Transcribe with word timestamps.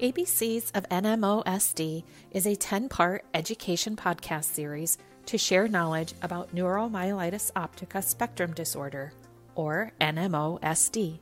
ABCs 0.00 0.74
of 0.74 0.88
NMOSD 0.88 2.04
is 2.30 2.46
a 2.46 2.56
10 2.56 2.88
part 2.88 3.22
education 3.34 3.96
podcast 3.96 4.44
series 4.44 4.96
to 5.26 5.36
share 5.36 5.68
knowledge 5.68 6.14
about 6.22 6.54
neuromyelitis 6.54 7.52
optica 7.52 8.02
spectrum 8.02 8.54
disorder, 8.54 9.12
or 9.56 9.92
NMOSD, 10.00 11.18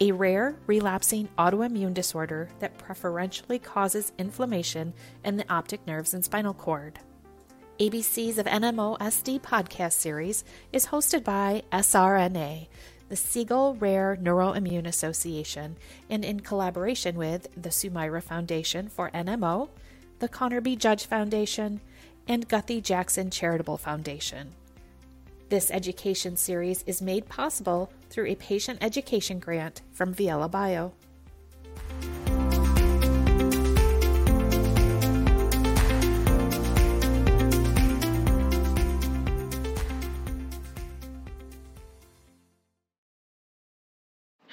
a 0.00 0.10
rare 0.10 0.56
relapsing 0.66 1.28
autoimmune 1.38 1.94
disorder 1.94 2.48
that 2.58 2.76
preferentially 2.78 3.60
causes 3.60 4.10
inflammation 4.18 4.92
in 5.24 5.36
the 5.36 5.48
optic 5.48 5.86
nerves 5.86 6.12
and 6.12 6.24
spinal 6.24 6.52
cord. 6.52 6.98
ABCs 7.78 8.38
of 8.38 8.46
NMOSD 8.46 9.40
podcast 9.40 9.92
series 9.92 10.42
is 10.72 10.86
hosted 10.86 11.22
by 11.22 11.62
SRNA, 11.70 12.66
the 13.08 13.16
Siegel 13.16 13.74
Rare 13.74 14.18
Neuroimmune 14.20 14.86
Association, 14.86 15.76
and 16.10 16.24
in 16.24 16.40
collaboration 16.40 17.16
with 17.16 17.48
the 17.54 17.68
Sumaira 17.68 18.22
Foundation 18.22 18.88
for 18.88 19.10
NMO, 19.10 19.68
the 20.18 20.28
Connor 20.28 20.60
B. 20.60 20.76
Judge 20.76 21.06
Foundation, 21.06 21.80
and 22.26 22.48
Guthy 22.48 22.82
Jackson 22.82 23.30
Charitable 23.30 23.76
Foundation. 23.76 24.52
This 25.48 25.70
education 25.70 26.36
series 26.36 26.82
is 26.86 27.00
made 27.00 27.28
possible 27.28 27.92
through 28.10 28.26
a 28.26 28.34
patient 28.34 28.78
education 28.82 29.38
grant 29.38 29.82
from 29.92 30.12
Viela 30.12 30.50
Bio. 30.50 30.92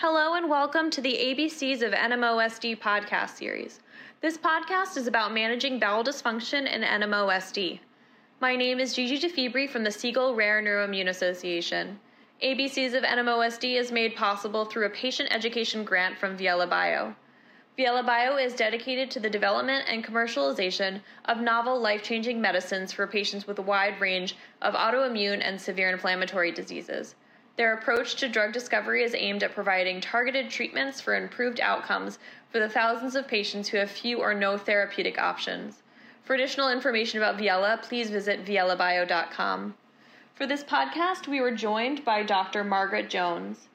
Hello 0.05 0.33
and 0.33 0.49
welcome 0.49 0.89
to 0.89 0.99
the 0.99 1.13
ABCs 1.13 1.81
of 1.81 1.93
NMOSD 1.93 2.77
podcast 2.77 3.37
series. 3.37 3.79
This 4.19 4.37
podcast 4.37 4.97
is 4.97 5.07
about 5.07 5.33
managing 5.33 5.79
bowel 5.79 6.03
dysfunction 6.03 6.69
in 6.69 6.81
NMOSD. 6.81 7.79
My 8.41 8.57
name 8.57 8.81
is 8.81 8.93
Gigi 8.93 9.17
deFiebre 9.17 9.69
from 9.69 9.85
the 9.85 9.91
Siegel 9.91 10.35
Rare 10.35 10.61
Neuroimmune 10.61 11.07
Association. 11.07 12.01
ABCs 12.43 12.93
of 12.95 13.05
NMOSD 13.05 13.79
is 13.79 13.93
made 13.93 14.13
possible 14.13 14.65
through 14.65 14.87
a 14.87 14.89
patient 14.89 15.29
education 15.31 15.85
grant 15.85 16.17
from 16.17 16.37
Viela 16.37 16.69
Bio. 16.69 17.15
Viela 17.79 18.05
Bio 18.05 18.35
is 18.35 18.55
dedicated 18.55 19.09
to 19.09 19.21
the 19.21 19.29
development 19.29 19.85
and 19.87 20.03
commercialization 20.03 20.99
of 21.23 21.39
novel 21.39 21.79
life 21.79 22.03
changing 22.03 22.41
medicines 22.41 22.91
for 22.91 23.07
patients 23.07 23.47
with 23.47 23.57
a 23.57 23.61
wide 23.61 24.01
range 24.01 24.35
of 24.61 24.73
autoimmune 24.73 25.39
and 25.41 25.61
severe 25.61 25.89
inflammatory 25.89 26.51
diseases. 26.51 27.15
Their 27.55 27.73
approach 27.73 28.15
to 28.15 28.27
drug 28.27 28.51
discovery 28.51 29.03
is 29.03 29.13
aimed 29.13 29.43
at 29.43 29.53
providing 29.53 30.01
targeted 30.01 30.49
treatments 30.49 30.99
for 30.99 31.13
improved 31.13 31.59
outcomes 31.59 32.17
for 32.49 32.59
the 32.59 32.69
thousands 32.69 33.15
of 33.15 33.27
patients 33.27 33.69
who 33.69 33.77
have 33.77 33.91
few 33.91 34.19
or 34.19 34.33
no 34.33 34.57
therapeutic 34.57 35.19
options. 35.19 35.83
For 36.23 36.33
additional 36.33 36.69
information 36.69 37.21
about 37.21 37.37
Viela, 37.37 37.81
please 37.81 38.09
visit 38.09 38.45
vielabio.com. 38.45 39.75
For 40.33 40.47
this 40.47 40.63
podcast, 40.63 41.27
we 41.27 41.41
were 41.41 41.51
joined 41.51 42.03
by 42.03 42.23
Dr. 42.23 42.63
Margaret 42.63 43.09
Jones. 43.09 43.67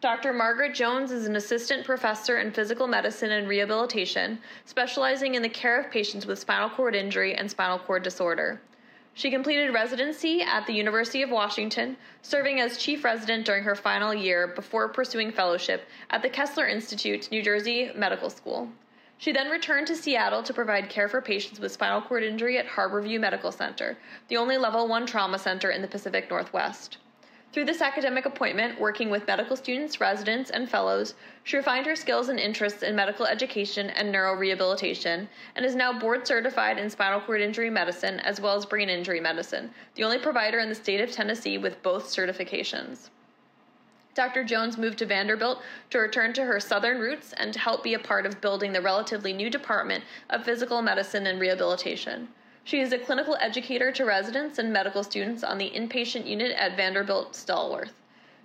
Dr. 0.00 0.32
Margaret 0.32 0.74
Jones 0.74 1.10
is 1.10 1.26
an 1.26 1.34
assistant 1.34 1.84
professor 1.84 2.38
in 2.38 2.52
physical 2.52 2.86
medicine 2.86 3.32
and 3.32 3.48
rehabilitation, 3.48 4.38
specializing 4.64 5.34
in 5.34 5.42
the 5.42 5.48
care 5.48 5.80
of 5.80 5.90
patients 5.90 6.26
with 6.26 6.38
spinal 6.38 6.70
cord 6.70 6.94
injury 6.94 7.34
and 7.34 7.50
spinal 7.50 7.78
cord 7.78 8.02
disorder. 8.04 8.60
She 9.16 9.30
completed 9.30 9.72
residency 9.72 10.42
at 10.42 10.66
the 10.66 10.72
University 10.72 11.22
of 11.22 11.30
Washington, 11.30 11.96
serving 12.22 12.60
as 12.60 12.78
chief 12.78 13.04
resident 13.04 13.46
during 13.46 13.62
her 13.62 13.76
final 13.76 14.12
year 14.12 14.48
before 14.48 14.88
pursuing 14.88 15.30
fellowship 15.30 15.88
at 16.10 16.20
the 16.20 16.28
Kessler 16.28 16.66
Institute, 16.66 17.30
New 17.30 17.40
Jersey 17.40 17.92
Medical 17.94 18.28
School. 18.28 18.70
She 19.16 19.30
then 19.30 19.50
returned 19.50 19.86
to 19.86 19.94
Seattle 19.94 20.42
to 20.42 20.52
provide 20.52 20.88
care 20.88 21.08
for 21.08 21.20
patients 21.20 21.60
with 21.60 21.70
spinal 21.70 22.02
cord 22.02 22.24
injury 22.24 22.58
at 22.58 22.66
Harborview 22.66 23.20
Medical 23.20 23.52
Center, 23.52 23.96
the 24.26 24.36
only 24.36 24.56
level 24.56 24.88
1 24.88 25.06
trauma 25.06 25.38
center 25.38 25.70
in 25.70 25.80
the 25.80 25.88
Pacific 25.88 26.28
Northwest. 26.28 26.98
Through 27.54 27.66
this 27.66 27.82
academic 27.82 28.26
appointment, 28.26 28.80
working 28.80 29.10
with 29.10 29.28
medical 29.28 29.54
students, 29.54 30.00
residents, 30.00 30.50
and 30.50 30.68
fellows, 30.68 31.14
she 31.44 31.56
refined 31.56 31.86
her 31.86 31.94
skills 31.94 32.28
and 32.28 32.40
interests 32.40 32.82
in 32.82 32.96
medical 32.96 33.26
education 33.26 33.90
and 33.90 34.12
neurorehabilitation, 34.12 35.28
and 35.54 35.64
is 35.64 35.76
now 35.76 35.96
board 35.96 36.26
certified 36.26 36.78
in 36.78 36.90
spinal 36.90 37.20
cord 37.20 37.40
injury 37.40 37.70
medicine 37.70 38.18
as 38.18 38.40
well 38.40 38.56
as 38.56 38.66
brain 38.66 38.90
injury 38.90 39.20
medicine, 39.20 39.70
the 39.94 40.02
only 40.02 40.18
provider 40.18 40.58
in 40.58 40.68
the 40.68 40.74
state 40.74 41.00
of 41.00 41.12
Tennessee 41.12 41.56
with 41.56 41.80
both 41.84 42.06
certifications. 42.06 43.10
Dr. 44.16 44.42
Jones 44.42 44.76
moved 44.76 44.98
to 44.98 45.06
Vanderbilt 45.06 45.62
to 45.90 46.00
return 46.00 46.32
to 46.32 46.42
her 46.42 46.58
Southern 46.58 46.98
roots 46.98 47.34
and 47.34 47.52
to 47.52 47.60
help 47.60 47.84
be 47.84 47.94
a 47.94 48.00
part 48.00 48.26
of 48.26 48.40
building 48.40 48.72
the 48.72 48.82
relatively 48.82 49.32
new 49.32 49.48
Department 49.48 50.02
of 50.28 50.44
Physical 50.44 50.82
Medicine 50.82 51.28
and 51.28 51.38
Rehabilitation. 51.38 52.26
She 52.66 52.80
is 52.80 52.92
a 52.92 52.98
clinical 52.98 53.36
educator 53.40 53.92
to 53.92 54.06
residents 54.06 54.58
and 54.58 54.72
medical 54.72 55.04
students 55.04 55.44
on 55.44 55.58
the 55.58 55.70
inpatient 55.70 56.26
unit 56.26 56.52
at 56.52 56.78
Vanderbilt 56.78 57.34
Stallworth. 57.34 57.92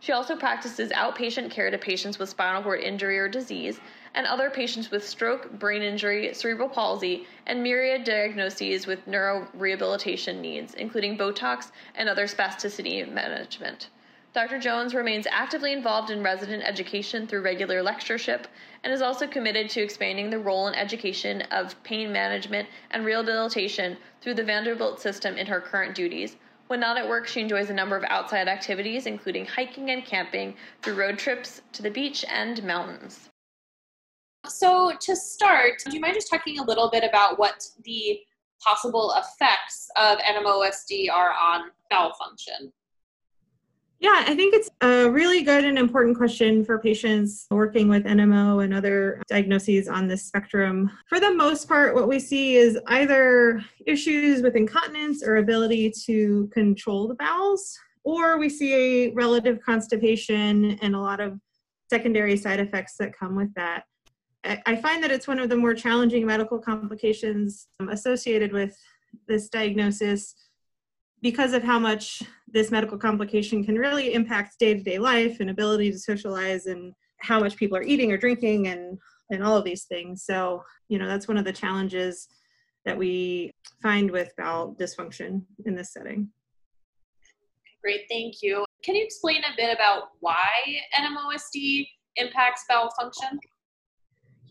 She 0.02 0.12
also 0.12 0.36
practices 0.36 0.92
outpatient 0.92 1.52
care 1.52 1.72
to 1.72 1.78
patients 1.78 2.20
with 2.20 2.28
spinal 2.28 2.62
cord 2.62 2.82
injury 2.82 3.18
or 3.18 3.30
disease 3.30 3.80
and 4.14 4.28
other 4.28 4.50
patients 4.50 4.92
with 4.92 5.08
stroke, 5.08 5.52
brain 5.58 5.82
injury, 5.82 6.34
cerebral 6.34 6.68
palsy, 6.68 7.28
and 7.46 7.64
myriad 7.64 8.04
diagnoses 8.04 8.86
with 8.86 9.06
neurorehabilitation 9.06 10.42
needs, 10.42 10.74
including 10.74 11.18
Botox 11.18 11.72
and 11.96 12.10
other 12.10 12.28
spasticity 12.28 13.10
management. 13.10 13.88
Dr. 14.32 14.60
Jones 14.60 14.94
remains 14.94 15.26
actively 15.32 15.74
involved 15.74 16.12
in 16.12 16.22
resident 16.22 16.64
education 16.64 17.26
through 17.26 17.42
regular 17.42 17.82
lectureship 17.82 18.48
and 18.84 18.94
is 18.94 19.02
also 19.02 19.26
committed 19.26 19.70
to 19.72 19.82
expanding 19.82 20.30
the 20.30 20.38
role 20.38 20.68
and 20.68 20.76
education 20.76 21.42
of 21.52 21.82
pain 21.84 22.12
management 22.12 22.70
and 22.92 23.04
rehabilitation 23.04 23.98
through 24.22 24.36
the 24.36 24.44
Vanderbilt 24.44 25.00
system 25.02 25.36
in 25.36 25.48
her 25.48 25.60
current 25.60 25.96
duties. 25.96 26.36
When 26.68 26.80
not 26.80 26.98
at 26.98 27.10
work, 27.10 27.28
she 27.28 27.42
enjoys 27.42 27.72
a 27.72 27.74
number 27.74 27.98
of 27.98 28.04
outside 28.04 28.48
activities, 28.48 29.08
including 29.08 29.48
hiking 29.48 29.90
and 29.90 30.06
camping, 30.06 30.56
through 30.84 30.94
road 30.94 31.18
trips 31.18 31.64
to 31.74 31.82
the 31.82 31.90
beach 31.90 32.24
and 32.30 32.64
mountains. 32.64 33.30
So, 34.46 34.94
to 35.02 35.16
start, 35.16 35.82
do 35.84 35.96
you 35.96 36.00
mind 36.00 36.14
just 36.14 36.30
talking 36.30 36.60
a 36.60 36.64
little 36.64 36.92
bit 36.92 37.04
about 37.04 37.40
what 37.40 37.68
the 37.84 38.20
possible 38.64 39.16
effects 39.18 39.90
of 39.98 40.20
NMOSD 40.20 41.12
are 41.12 41.32
on 41.32 41.72
bowel 41.90 42.14
function? 42.14 42.72
Yeah, 44.02 44.24
I 44.26 44.34
think 44.34 44.54
it's 44.54 44.70
a 44.80 45.10
really 45.10 45.44
good 45.44 45.66
and 45.66 45.78
important 45.78 46.16
question 46.16 46.64
for 46.64 46.80
patients 46.80 47.46
working 47.52 47.90
with 47.90 48.06
NMO 48.06 48.64
and 48.64 48.74
other 48.74 49.22
diagnoses 49.28 49.90
on 49.90 50.08
this 50.08 50.24
spectrum. 50.24 50.90
For 51.10 51.20
the 51.20 51.34
most 51.34 51.68
part, 51.68 51.96
what 51.96 52.08
we 52.08 52.18
see 52.18 52.56
is 52.56 52.80
either 52.88 53.62
issues 53.86 54.42
with 54.42 54.56
incontinence 54.56 55.22
or 55.22 55.38
ability 55.38 55.92
to 56.06 56.50
control 56.54 57.10
the 57.10 57.16
bowels, 57.16 57.78
or 58.06 58.40
we 58.40 58.48
see 58.48 58.74
a 58.74 59.14
relative 59.16 59.60
constipation 59.66 60.80
and 60.82 60.96
a 60.96 61.00
lot 61.00 61.20
of 61.20 61.38
secondary 61.90 62.38
side 62.38 62.62
effects 62.62 62.96
that 63.00 63.18
come 63.18 63.36
with 63.36 63.54
that. 63.56 63.84
I 64.46 64.78
find 64.78 65.04
that 65.04 65.12
it's 65.12 65.28
one 65.28 65.40
of 65.40 65.50
the 65.50 65.58
more 65.58 65.74
challenging 65.74 66.26
medical 66.26 66.58
complications 66.58 67.68
um, 67.82 67.90
associated 67.90 68.54
with 68.54 68.78
this 69.28 69.50
diagnosis 69.50 70.34
because 71.22 71.54
of 71.54 71.64
how 71.64 71.80
much 71.80 72.24
this 72.48 72.72
medical 72.72 72.98
complication 72.98 73.64
can 73.64 73.78
really 73.78 74.14
impact 74.14 74.60
day-to-day 74.60 75.00
life 75.00 75.40
and 75.40 75.50
ability 75.50 75.92
to 75.92 76.00
socialize 76.00 76.66
and 76.66 76.94
how 77.20 77.40
much 77.40 77.58
people 77.58 77.78
are 77.78 77.84
eating 77.84 78.12
or 78.12 78.18
drinking 78.18 78.68
and 78.68 78.98
and 79.32 79.44
all 79.44 79.56
of 79.56 79.64
these 79.64 79.84
things. 79.84 80.24
So 80.24 80.64
you 80.88 80.98
know 80.98 81.08
that's 81.08 81.28
one 81.28 81.38
of 81.38 81.46
the 81.46 81.54
challenges 81.54 82.28
that 82.86 82.98
we 82.98 83.52
find 83.82 84.10
with 84.10 84.32
bowel 84.38 84.76
dysfunction 84.80 85.44
in 85.66 85.76
this 85.76 85.94
setting. 85.94 86.30
Great 87.84 88.02
thank 88.10 88.42
you. 88.42 88.66
Can 88.84 88.96
you 88.96 89.04
explain 89.04 89.42
a 89.44 89.56
bit 89.58 89.76
about 89.76 90.10
why 90.22 90.50
nmosd 90.98 91.88
impacts 92.16 92.66
bowel 92.68 92.90
function? 92.98 93.40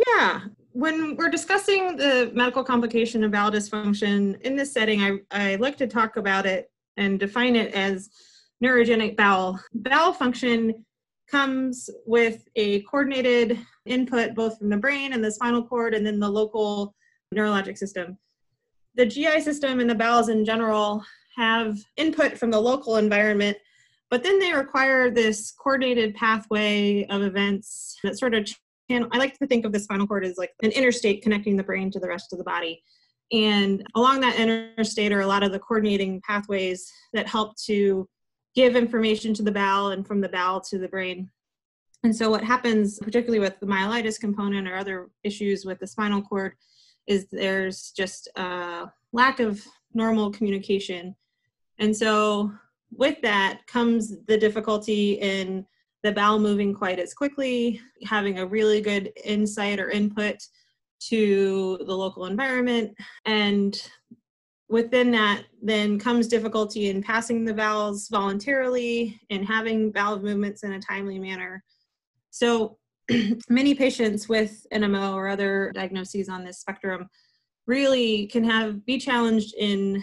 Yeah 0.06 0.41
when 0.79 1.17
we're 1.17 1.29
discussing 1.29 1.97
the 1.97 2.31
medical 2.35 2.63
complication 2.63 3.25
of 3.25 3.33
bowel 3.33 3.51
dysfunction 3.51 4.41
in 4.43 4.55
this 4.55 4.73
setting, 4.73 5.03
I, 5.03 5.19
I 5.33 5.57
like 5.57 5.77
to 5.79 5.89
talk 5.89 6.17
about 6.17 6.47
it 6.47 6.71
and 6.97 7.19
define 7.19 7.57
it 7.57 7.75
as 7.75 8.11
neurogenic 8.63 9.17
bowel. 9.17 9.59
Bowel 9.75 10.13
function 10.13 10.85
comes 11.29 11.91
with 12.07 12.45
a 12.55 12.83
coordinated 12.83 13.59
input 13.87 14.37
both 14.37 14.57
from 14.57 14.69
the 14.69 14.77
brain 14.77 15.15
and 15.15 15.25
the 15.25 15.33
spinal 15.33 15.67
cord 15.67 15.95
and 15.95 16.07
then 16.07 16.21
the 16.21 16.29
local 16.29 16.95
neurologic 17.35 17.77
system. 17.77 18.17
The 18.95 19.07
GI 19.07 19.41
system 19.41 19.81
and 19.81 19.91
the 19.91 19.97
bowels 19.97 20.29
in 20.29 20.45
general 20.45 21.05
have 21.37 21.77
input 21.97 22.39
from 22.39 22.53
the 22.53 22.61
local 22.61 22.99
environment, 22.99 23.59
but 24.11 24.23
then 24.23 24.39
they 24.39 24.53
require 24.53 25.11
this 25.11 25.51
coordinated 25.51 26.15
pathway 26.15 27.05
of 27.07 27.23
events 27.23 27.99
that 28.05 28.17
sort 28.17 28.35
of 28.35 28.49
I 28.90 29.19
like 29.19 29.38
to 29.38 29.46
think 29.46 29.64
of 29.64 29.73
the 29.73 29.81
spinal 29.81 30.06
cord 30.06 30.25
as 30.25 30.38
like 30.38 30.52
an 30.62 30.70
interstate 30.70 31.23
connecting 31.23 31.56
the 31.56 31.62
brain 31.62 31.90
to 31.90 32.00
the 32.00 32.08
rest 32.08 32.32
of 32.32 32.38
the 32.38 32.44
body. 32.44 32.82
And 33.32 33.87
along 33.94 34.20
that 34.20 34.37
interstate 34.37 35.12
are 35.12 35.20
a 35.20 35.26
lot 35.26 35.43
of 35.43 35.52
the 35.52 35.58
coordinating 35.58 36.23
pathways 36.26 36.90
that 37.12 37.29
help 37.29 37.56
to 37.67 38.08
give 38.55 38.76
information 38.76 39.35
to 39.35 39.43
the 39.43 39.52
bowel 39.52 39.90
and 39.90 40.06
from 40.06 40.20
the 40.20 40.29
bowel 40.29 40.61
to 40.62 40.79
the 40.79 40.88
brain. 40.88 41.31
And 42.05 42.14
so, 42.14 42.31
what 42.31 42.44
happens, 42.44 42.99
particularly 43.00 43.40
with 43.40 43.58
the 43.61 43.67
myelitis 43.67 44.20
component 44.20 44.69
or 44.69 44.76
other 44.76 45.11
issues 45.25 45.64
with 45.64 45.79
the 45.81 45.87
spinal 45.87 46.23
cord, 46.23 46.55
is 47.06 47.26
there's 47.31 47.90
just 47.90 48.29
a 48.37 48.87
lack 49.12 49.40
of 49.40 49.61
normal 49.94 50.31
communication. 50.31 51.14
And 51.79 51.94
so, 51.94 52.52
with 52.90 53.20
that 53.23 53.67
comes 53.67 54.14
the 54.26 54.38
difficulty 54.38 55.14
in 55.14 55.67
the 56.03 56.12
bowel 56.12 56.39
moving 56.39 56.75
quite 56.75 56.99
as 56.99 57.15
quickly, 57.15 57.81
having 58.05 58.39
a 58.39 58.47
really 58.47 58.81
good 58.81 59.12
insight 59.25 59.81
or 59.81 59.91
input 59.91 60.37
to 61.00 61.79
the 61.87 61.95
local 61.95 62.27
environment. 62.27 62.97
And 63.25 63.81
within 64.69 65.11
that, 65.12 65.45
then 65.62 65.99
comes 65.99 66.29
difficulty 66.29 66.89
in 66.89 67.03
passing 67.03 67.45
the 67.45 67.55
bowels 67.55 68.09
voluntarily 68.09 69.21
and 69.31 69.47
having 69.47 69.91
bowel 69.91 70.21
movements 70.21 70.62
in 70.62 70.73
a 70.73 70.81
timely 70.81 71.19
manner. 71.19 71.65
So 72.31 72.79
many 73.49 73.75
patients 73.75 74.29
with 74.29 74.67
NMO 74.73 75.15
or 75.15 75.29
other 75.29 75.73
diagnoses 75.75 76.29
on 76.29 76.45
this 76.45 76.61
spectrum 76.61 77.09
really 77.67 78.27
can 78.27 78.45
have 78.45 78.85
be 78.85 78.99
challenged 78.99 79.55
in 79.56 80.03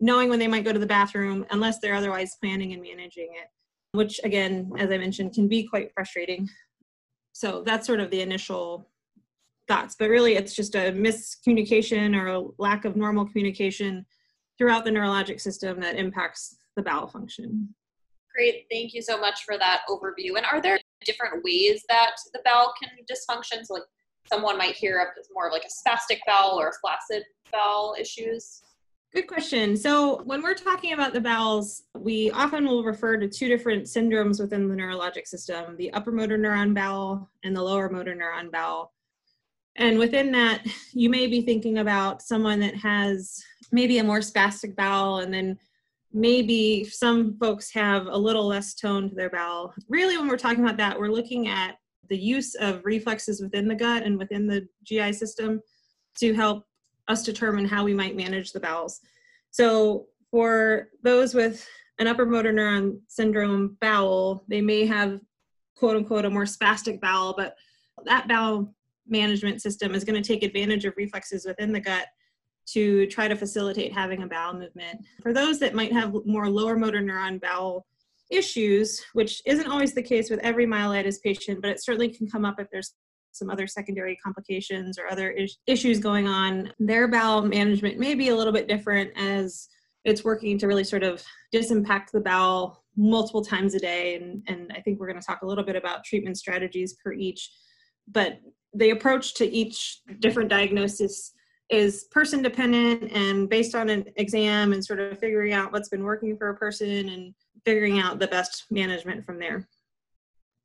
knowing 0.00 0.28
when 0.28 0.38
they 0.38 0.48
might 0.48 0.64
go 0.64 0.72
to 0.72 0.78
the 0.78 0.86
bathroom 0.86 1.44
unless 1.50 1.78
they're 1.78 1.94
otherwise 1.94 2.36
planning 2.40 2.72
and 2.72 2.82
managing 2.82 3.30
it, 3.32 3.48
which 3.92 4.20
again, 4.24 4.70
as 4.78 4.90
I 4.90 4.98
mentioned, 4.98 5.34
can 5.34 5.48
be 5.48 5.64
quite 5.64 5.92
frustrating. 5.92 6.48
So 7.32 7.62
that's 7.64 7.86
sort 7.86 8.00
of 8.00 8.10
the 8.10 8.20
initial 8.20 8.88
thoughts, 9.68 9.94
but 9.98 10.08
really 10.08 10.34
it's 10.34 10.54
just 10.54 10.74
a 10.74 10.92
miscommunication 10.92 12.16
or 12.16 12.26
a 12.26 12.42
lack 12.58 12.84
of 12.84 12.96
normal 12.96 13.26
communication 13.26 14.04
throughout 14.56 14.84
the 14.84 14.90
neurologic 14.90 15.40
system 15.40 15.80
that 15.80 15.96
impacts 15.96 16.56
the 16.76 16.82
bowel 16.82 17.06
function. 17.06 17.74
Great, 18.34 18.66
thank 18.70 18.94
you 18.94 19.02
so 19.02 19.18
much 19.18 19.44
for 19.44 19.58
that 19.58 19.82
overview. 19.88 20.36
And 20.36 20.46
are 20.46 20.60
there 20.60 20.78
different 21.04 21.44
ways 21.44 21.84
that 21.88 22.12
the 22.32 22.40
bowel 22.44 22.72
can 22.80 22.90
dysfunction? 23.10 23.64
So, 23.64 23.74
like 23.74 23.82
someone 24.30 24.58
might 24.58 24.76
hear 24.76 24.98
of 24.98 25.08
more 25.32 25.48
of 25.48 25.52
like 25.52 25.64
a 25.64 25.88
spastic 25.88 26.18
bowel 26.26 26.60
or 26.60 26.68
a 26.68 26.72
flaccid 26.80 27.24
bowel 27.52 27.96
issues. 27.98 28.62
Good 29.14 29.26
question. 29.26 29.74
So, 29.74 30.22
when 30.24 30.42
we're 30.42 30.54
talking 30.54 30.92
about 30.92 31.14
the 31.14 31.20
bowels, 31.20 31.84
we 31.96 32.30
often 32.32 32.66
will 32.66 32.84
refer 32.84 33.16
to 33.16 33.26
two 33.26 33.48
different 33.48 33.84
syndromes 33.84 34.38
within 34.38 34.68
the 34.68 34.74
neurologic 34.74 35.26
system 35.26 35.76
the 35.78 35.90
upper 35.94 36.12
motor 36.12 36.36
neuron 36.36 36.74
bowel 36.74 37.30
and 37.42 37.56
the 37.56 37.62
lower 37.62 37.88
motor 37.88 38.14
neuron 38.14 38.52
bowel. 38.52 38.92
And 39.76 39.98
within 39.98 40.30
that, 40.32 40.66
you 40.92 41.08
may 41.08 41.26
be 41.26 41.40
thinking 41.40 41.78
about 41.78 42.20
someone 42.20 42.60
that 42.60 42.76
has 42.76 43.42
maybe 43.72 43.98
a 43.98 44.04
more 44.04 44.18
spastic 44.18 44.76
bowel 44.76 45.18
and 45.18 45.32
then 45.32 45.58
maybe 46.12 46.84
some 46.84 47.36
folks 47.38 47.72
have 47.72 48.06
a 48.06 48.16
little 48.16 48.46
less 48.46 48.74
tone 48.74 49.08
to 49.08 49.14
their 49.14 49.30
bowel. 49.30 49.72
Really, 49.88 50.18
when 50.18 50.28
we're 50.28 50.36
talking 50.36 50.64
about 50.64 50.76
that, 50.78 50.98
we're 50.98 51.08
looking 51.08 51.48
at 51.48 51.76
the 52.10 52.18
use 52.18 52.54
of 52.56 52.84
reflexes 52.84 53.40
within 53.40 53.68
the 53.68 53.74
gut 53.74 54.02
and 54.02 54.18
within 54.18 54.46
the 54.46 54.68
GI 54.84 55.14
system 55.14 55.62
to 56.18 56.34
help 56.34 56.64
us 57.08 57.22
determine 57.24 57.64
how 57.64 57.84
we 57.84 57.94
might 57.94 58.16
manage 58.16 58.52
the 58.52 58.60
bowels. 58.60 59.00
So, 59.50 60.06
for 60.30 60.88
those 61.02 61.34
with 61.34 61.66
an 61.98 62.06
upper 62.06 62.26
motor 62.26 62.52
neuron 62.52 63.00
syndrome 63.08 63.76
bowel, 63.80 64.44
they 64.48 64.60
may 64.60 64.86
have 64.86 65.20
quote 65.74 65.96
unquote 65.96 66.24
a 66.24 66.30
more 66.30 66.44
spastic 66.44 67.00
bowel, 67.00 67.34
but 67.36 67.54
that 68.04 68.28
bowel 68.28 68.74
management 69.06 69.62
system 69.62 69.94
is 69.94 70.04
going 70.04 70.20
to 70.20 70.26
take 70.26 70.42
advantage 70.42 70.84
of 70.84 70.94
reflexes 70.96 71.46
within 71.46 71.72
the 71.72 71.80
gut 71.80 72.06
to 72.66 73.06
try 73.06 73.26
to 73.26 73.36
facilitate 73.36 73.92
having 73.92 74.22
a 74.22 74.26
bowel 74.26 74.52
movement. 74.52 75.00
For 75.22 75.32
those 75.32 75.58
that 75.60 75.74
might 75.74 75.92
have 75.92 76.14
more 76.26 76.50
lower 76.50 76.76
motor 76.76 77.00
neuron 77.00 77.40
bowel 77.40 77.86
issues, 78.30 79.02
which 79.14 79.40
isn't 79.46 79.70
always 79.70 79.94
the 79.94 80.02
case 80.02 80.28
with 80.28 80.40
every 80.40 80.66
myelitis 80.66 81.22
patient, 81.22 81.62
but 81.62 81.70
it 81.70 81.82
certainly 81.82 82.10
can 82.10 82.28
come 82.28 82.44
up 82.44 82.60
if 82.60 82.68
there's 82.70 82.92
some 83.32 83.50
other 83.50 83.66
secondary 83.66 84.16
complications 84.16 84.98
or 84.98 85.10
other 85.10 85.30
is- 85.30 85.58
issues 85.66 85.98
going 85.98 86.26
on, 86.26 86.72
their 86.78 87.08
bowel 87.08 87.42
management 87.42 87.98
may 87.98 88.14
be 88.14 88.28
a 88.28 88.36
little 88.36 88.52
bit 88.52 88.68
different 88.68 89.10
as 89.16 89.68
it's 90.04 90.24
working 90.24 90.58
to 90.58 90.66
really 90.66 90.84
sort 90.84 91.02
of 91.02 91.22
disimpact 91.54 92.10
the 92.12 92.20
bowel 92.20 92.82
multiple 92.96 93.44
times 93.44 93.74
a 93.74 93.78
day. 93.78 94.16
And, 94.16 94.42
and 94.48 94.72
I 94.74 94.80
think 94.80 94.98
we're 94.98 95.08
going 95.08 95.20
to 95.20 95.26
talk 95.26 95.42
a 95.42 95.46
little 95.46 95.64
bit 95.64 95.76
about 95.76 96.04
treatment 96.04 96.36
strategies 96.36 96.96
per 97.04 97.12
each. 97.12 97.50
But 98.06 98.40
the 98.74 98.90
approach 98.90 99.34
to 99.34 99.46
each 99.46 100.00
different 100.20 100.50
diagnosis 100.50 101.32
is 101.70 102.04
person 102.10 102.42
dependent 102.42 103.12
and 103.12 103.48
based 103.48 103.74
on 103.74 103.88
an 103.90 104.06
exam 104.16 104.72
and 104.72 104.84
sort 104.84 105.00
of 105.00 105.18
figuring 105.18 105.52
out 105.52 105.72
what's 105.72 105.90
been 105.90 106.02
working 106.02 106.36
for 106.36 106.48
a 106.48 106.56
person 106.56 107.08
and 107.10 107.34
figuring 107.64 107.98
out 107.98 108.18
the 108.18 108.26
best 108.28 108.64
management 108.70 109.24
from 109.24 109.38
there. 109.38 109.68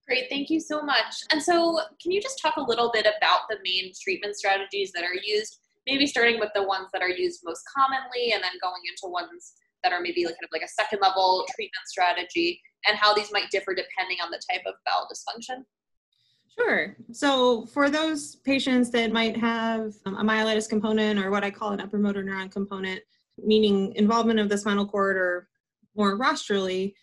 Great, 0.08 0.26
thank 0.30 0.50
you 0.50 0.60
so 0.60 0.82
much. 0.82 1.16
And 1.32 1.42
so, 1.42 1.80
can 2.02 2.12
you 2.12 2.22
just 2.22 2.40
talk 2.42 2.58
a 2.58 2.62
little 2.62 2.92
bit 2.94 3.08
about 3.18 3.42
the 3.50 3.58
main 3.64 3.92
treatment 4.02 4.36
strategies 4.36 4.92
that 4.94 5.04
are 5.04 5.16
used? 5.24 5.60
Maybe 5.88 6.08
starting 6.08 6.40
with 6.40 6.50
the 6.54 6.64
ones 6.64 6.88
that 6.94 7.02
are 7.02 7.10
used 7.10 7.42
most 7.46 7.64
commonly 7.76 8.34
and 8.34 8.44
then 8.44 8.52
going 8.62 8.82
into 8.88 9.12
ones 9.12 9.54
that 9.84 9.92
are 9.92 10.02
maybe 10.02 10.26
like 10.26 10.36
kind 10.36 10.44
of 10.44 10.50
like 10.52 10.62
a 10.62 10.68
second 10.68 11.00
level 11.02 11.46
treatment 11.56 11.88
strategy 11.88 12.62
and 12.88 12.98
how 12.98 13.14
these 13.14 13.32
might 13.32 13.50
differ 13.52 13.76
depending 13.76 14.18
on 14.24 14.32
the 14.32 14.42
type 14.50 14.64
of 14.66 14.76
bowel 14.86 15.08
dysfunction. 15.12 15.64
Sure. 16.58 16.96
So 17.12 17.66
for 17.68 17.90
those 17.90 18.36
patients 18.38 18.92
that 18.92 19.12
might 19.12 19.36
have 19.38 19.94
um, 20.06 20.16
a 20.16 20.24
myelitis 20.24 20.70
component 20.70 21.20
or 21.20 21.32
what 21.32 21.44
I 21.44 21.50
call 21.50 21.72
an 21.72 21.82
upper 21.82 21.98
motor 21.98 22.24
neuron 22.24 22.52
component, 22.52 23.02
meaning 23.44 23.94
involvement 23.96 24.40
of 24.40 24.50
the 24.50 24.58
spinal 24.58 24.86
cord 24.86 25.18
or 25.18 25.48
more 25.96 26.18
rostrally, 26.18 26.94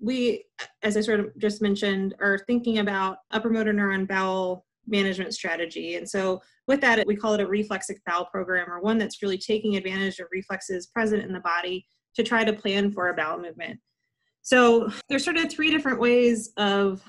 we, 0.00 0.44
as 0.82 0.96
I 0.96 1.00
sort 1.00 1.20
of 1.20 1.36
just 1.38 1.60
mentioned, 1.62 2.14
are 2.20 2.38
thinking 2.46 2.78
about 2.78 3.18
upper 3.30 3.50
motor 3.50 3.72
neuron 3.72 4.06
bowel 4.06 4.64
management 4.86 5.34
strategy. 5.34 5.96
And 5.96 6.08
so 6.08 6.40
with 6.66 6.80
that, 6.80 7.06
we 7.06 7.16
call 7.16 7.34
it 7.34 7.40
a 7.40 7.46
reflexic 7.46 8.00
bowel 8.06 8.26
program 8.26 8.70
or 8.70 8.80
one 8.80 8.98
that's 8.98 9.22
really 9.22 9.38
taking 9.38 9.76
advantage 9.76 10.18
of 10.18 10.28
reflexes 10.32 10.86
present 10.86 11.22
in 11.22 11.32
the 11.32 11.40
body 11.40 11.86
to 12.14 12.22
try 12.22 12.44
to 12.44 12.52
plan 12.52 12.90
for 12.90 13.08
a 13.08 13.14
bowel 13.14 13.38
movement. 13.38 13.78
So 14.42 14.90
there's 15.08 15.24
sort 15.24 15.36
of 15.36 15.50
three 15.50 15.70
different 15.70 16.00
ways 16.00 16.52
of 16.56 17.02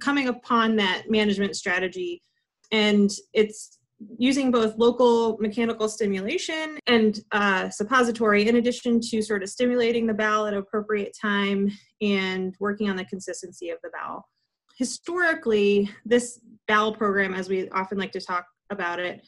coming 0.00 0.28
upon 0.28 0.76
that 0.76 1.04
management 1.08 1.56
strategy 1.56 2.22
and 2.70 3.10
it's 3.34 3.78
using 4.18 4.50
both 4.50 4.76
local 4.78 5.36
mechanical 5.38 5.88
stimulation 5.88 6.78
and 6.86 7.20
uh, 7.32 7.68
suppository 7.70 8.48
in 8.48 8.56
addition 8.56 9.00
to 9.00 9.22
sort 9.22 9.42
of 9.42 9.48
stimulating 9.48 10.06
the 10.06 10.14
bowel 10.14 10.46
at 10.46 10.54
appropriate 10.54 11.16
time 11.20 11.70
and 12.00 12.54
working 12.60 12.88
on 12.88 12.96
the 12.96 13.04
consistency 13.04 13.70
of 13.70 13.78
the 13.82 13.90
bowel 13.90 14.28
historically 14.76 15.90
this 16.04 16.40
bowel 16.66 16.94
program 16.94 17.34
as 17.34 17.48
we 17.48 17.68
often 17.70 17.98
like 17.98 18.12
to 18.12 18.20
talk 18.20 18.46
about 18.70 18.98
it 18.98 19.22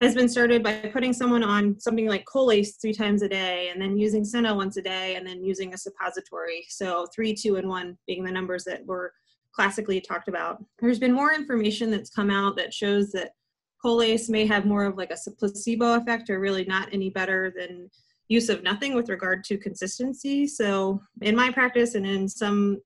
has 0.00 0.14
been 0.14 0.28
started 0.28 0.62
by 0.62 0.78
putting 0.92 1.12
someone 1.12 1.42
on 1.42 1.78
something 1.80 2.06
like 2.06 2.24
Colace 2.24 2.76
three 2.76 2.92
times 2.92 3.22
a 3.22 3.28
day 3.28 3.70
and 3.70 3.82
then 3.82 3.96
using 3.96 4.24
Senna 4.24 4.54
once 4.54 4.76
a 4.76 4.82
day 4.82 5.16
and 5.16 5.26
then 5.26 5.42
using 5.42 5.74
a 5.74 5.78
suppository. 5.78 6.64
So 6.68 7.06
three, 7.12 7.34
two, 7.34 7.56
and 7.56 7.68
one 7.68 7.98
being 8.06 8.24
the 8.24 8.30
numbers 8.30 8.62
that 8.64 8.86
were 8.86 9.12
classically 9.52 10.00
talked 10.00 10.28
about. 10.28 10.62
There's 10.78 11.00
been 11.00 11.12
more 11.12 11.32
information 11.32 11.90
that's 11.90 12.10
come 12.10 12.30
out 12.30 12.56
that 12.56 12.72
shows 12.72 13.10
that 13.10 13.32
Colace 13.80 14.28
may 14.28 14.46
have 14.46 14.64
more 14.64 14.84
of 14.84 14.96
like 14.96 15.12
a 15.12 15.30
placebo 15.30 15.94
effect 15.94 16.30
or 16.30 16.40
really 16.40 16.64
not 16.64 16.88
any 16.92 17.10
better 17.10 17.52
than 17.56 17.90
use 18.28 18.48
of 18.48 18.62
nothing 18.62 18.94
with 18.94 19.08
regard 19.08 19.44
to 19.44 19.56
consistency. 19.56 20.46
So 20.46 21.00
in 21.22 21.34
my 21.34 21.50
practice 21.50 21.94
and 21.94 22.06
in 22.06 22.28
some 22.28 22.80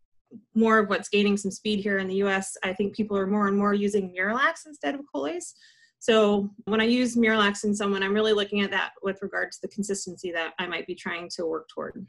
more 0.54 0.78
of 0.78 0.88
what's 0.88 1.08
gaining 1.08 1.36
some 1.36 1.50
speed 1.50 1.80
here 1.80 1.98
in 1.98 2.08
the 2.08 2.22
US, 2.22 2.56
I 2.62 2.72
think 2.72 2.94
people 2.94 3.16
are 3.16 3.26
more 3.26 3.48
and 3.48 3.56
more 3.56 3.74
using 3.74 4.14
Miralax 4.14 4.66
instead 4.66 4.94
of 4.94 5.00
Colace. 5.12 5.54
So 5.98 6.50
when 6.64 6.80
I 6.80 6.84
use 6.84 7.16
Miralax 7.16 7.64
in 7.64 7.74
someone, 7.74 8.02
I'm 8.02 8.14
really 8.14 8.32
looking 8.32 8.60
at 8.60 8.70
that 8.70 8.92
with 9.02 9.22
regard 9.22 9.52
to 9.52 9.58
the 9.62 9.68
consistency 9.68 10.32
that 10.32 10.52
I 10.58 10.66
might 10.66 10.86
be 10.86 10.94
trying 10.94 11.28
to 11.36 11.46
work 11.46 11.68
toward. 11.68 12.06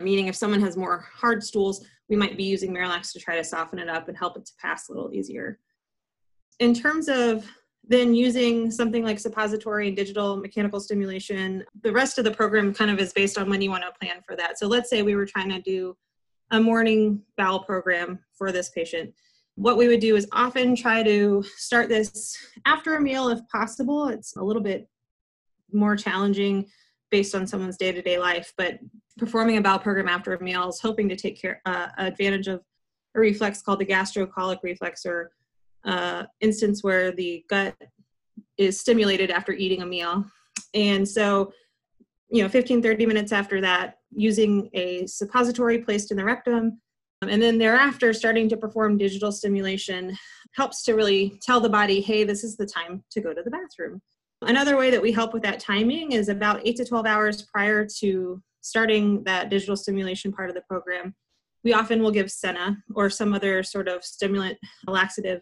Meaning 0.00 0.28
if 0.28 0.36
someone 0.36 0.60
has 0.60 0.76
more 0.76 1.08
hard 1.12 1.42
stools, 1.42 1.84
we 2.08 2.16
might 2.16 2.36
be 2.36 2.44
using 2.44 2.72
Miralax 2.72 3.12
to 3.12 3.18
try 3.18 3.36
to 3.36 3.44
soften 3.44 3.78
it 3.78 3.88
up 3.88 4.08
and 4.08 4.16
help 4.16 4.36
it 4.36 4.44
to 4.46 4.52
pass 4.60 4.88
a 4.88 4.92
little 4.92 5.12
easier. 5.12 5.58
In 6.60 6.72
terms 6.72 7.08
of 7.08 7.50
then 7.88 8.14
using 8.14 8.70
something 8.70 9.04
like 9.04 9.18
suppository 9.18 9.88
and 9.88 9.96
digital 9.96 10.36
mechanical 10.36 10.80
stimulation, 10.80 11.64
the 11.82 11.92
rest 11.92 12.18
of 12.18 12.24
the 12.24 12.30
program 12.30 12.74
kind 12.74 12.90
of 12.90 12.98
is 12.98 13.12
based 13.12 13.38
on 13.38 13.48
when 13.48 13.62
you 13.62 13.70
want 13.70 13.84
to 13.84 13.98
plan 13.98 14.20
for 14.26 14.34
that. 14.36 14.58
So 14.58 14.66
let's 14.66 14.90
say 14.90 15.02
we 15.02 15.14
were 15.14 15.26
trying 15.26 15.50
to 15.50 15.60
do 15.60 15.96
a 16.50 16.60
morning 16.60 17.22
bowel 17.36 17.60
program 17.60 18.18
for 18.32 18.50
this 18.50 18.70
patient. 18.70 19.14
What 19.54 19.76
we 19.76 19.88
would 19.88 20.00
do 20.00 20.16
is 20.16 20.26
often 20.32 20.74
try 20.76 21.02
to 21.02 21.44
start 21.56 21.88
this 21.88 22.36
after 22.64 22.96
a 22.96 23.00
meal 23.00 23.28
if 23.28 23.40
possible. 23.48 24.08
It's 24.08 24.36
a 24.36 24.42
little 24.42 24.62
bit 24.62 24.88
more 25.72 25.96
challenging 25.96 26.66
based 27.10 27.34
on 27.34 27.46
someone's 27.46 27.76
day-to-day 27.76 28.18
life 28.18 28.52
but 28.56 28.78
performing 29.16 29.56
a 29.56 29.60
bowel 29.60 29.78
program 29.78 30.08
after 30.08 30.34
a 30.34 30.42
meal 30.42 30.68
is 30.68 30.80
hoping 30.80 31.08
to 31.08 31.16
take 31.16 31.40
care 31.40 31.60
uh, 31.66 31.88
advantage 31.98 32.48
of 32.48 32.60
a 33.14 33.20
reflex 33.20 33.62
called 33.62 33.78
the 33.78 33.86
gastrocolic 33.86 34.58
reflex 34.62 35.06
or 35.06 35.30
uh, 35.86 36.24
instance 36.40 36.82
where 36.82 37.12
the 37.12 37.44
gut 37.48 37.74
is 38.58 38.80
stimulated 38.80 39.30
after 39.30 39.52
eating 39.52 39.82
a 39.82 39.86
meal 39.86 40.24
and 40.74 41.08
so 41.08 41.52
you 42.30 42.42
know 42.42 42.48
15 42.48 42.82
30 42.82 43.06
minutes 43.06 43.32
after 43.32 43.60
that 43.60 43.98
using 44.10 44.68
a 44.72 45.06
suppository 45.06 45.78
placed 45.78 46.10
in 46.10 46.16
the 46.16 46.24
rectum 46.24 46.80
And 47.22 47.42
then 47.42 47.58
thereafter, 47.58 48.12
starting 48.12 48.48
to 48.50 48.56
perform 48.56 48.98
digital 48.98 49.32
stimulation 49.32 50.16
helps 50.52 50.82
to 50.84 50.94
really 50.94 51.38
tell 51.40 51.60
the 51.60 51.68
body, 51.68 52.00
hey, 52.00 52.24
this 52.24 52.44
is 52.44 52.56
the 52.56 52.66
time 52.66 53.02
to 53.10 53.20
go 53.20 53.32
to 53.32 53.42
the 53.42 53.50
bathroom. 53.50 54.02
Another 54.42 54.76
way 54.76 54.90
that 54.90 55.00
we 55.00 55.12
help 55.12 55.32
with 55.32 55.42
that 55.42 55.60
timing 55.60 56.12
is 56.12 56.28
about 56.28 56.60
8 56.64 56.76
to 56.76 56.84
12 56.84 57.06
hours 57.06 57.42
prior 57.42 57.86
to 58.00 58.42
starting 58.60 59.24
that 59.24 59.48
digital 59.48 59.76
stimulation 59.76 60.30
part 60.30 60.50
of 60.50 60.54
the 60.54 60.62
program. 60.62 61.14
We 61.64 61.72
often 61.72 62.02
will 62.02 62.10
give 62.10 62.30
Senna 62.30 62.76
or 62.94 63.08
some 63.08 63.32
other 63.32 63.62
sort 63.62 63.88
of 63.88 64.04
stimulant 64.04 64.58
laxative 64.86 65.40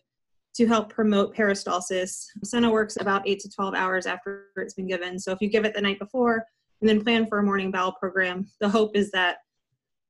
to 0.54 0.66
help 0.66 0.88
promote 0.88 1.34
peristalsis. 1.34 2.26
Senna 2.44 2.70
works 2.70 2.96
about 3.00 3.26
8 3.26 3.40
to 3.40 3.50
12 3.50 3.74
hours 3.74 4.06
after 4.06 4.46
it's 4.56 4.74
been 4.74 4.86
given. 4.86 5.18
So 5.18 5.32
if 5.32 5.38
you 5.40 5.48
give 5.48 5.64
it 5.64 5.74
the 5.74 5.80
night 5.80 5.98
before 5.98 6.44
and 6.80 6.88
then 6.88 7.02
plan 7.02 7.26
for 7.26 7.38
a 7.38 7.42
morning 7.42 7.70
bowel 7.70 7.92
program, 7.92 8.46
the 8.60 8.68
hope 8.68 8.96
is 8.96 9.10
that 9.10 9.38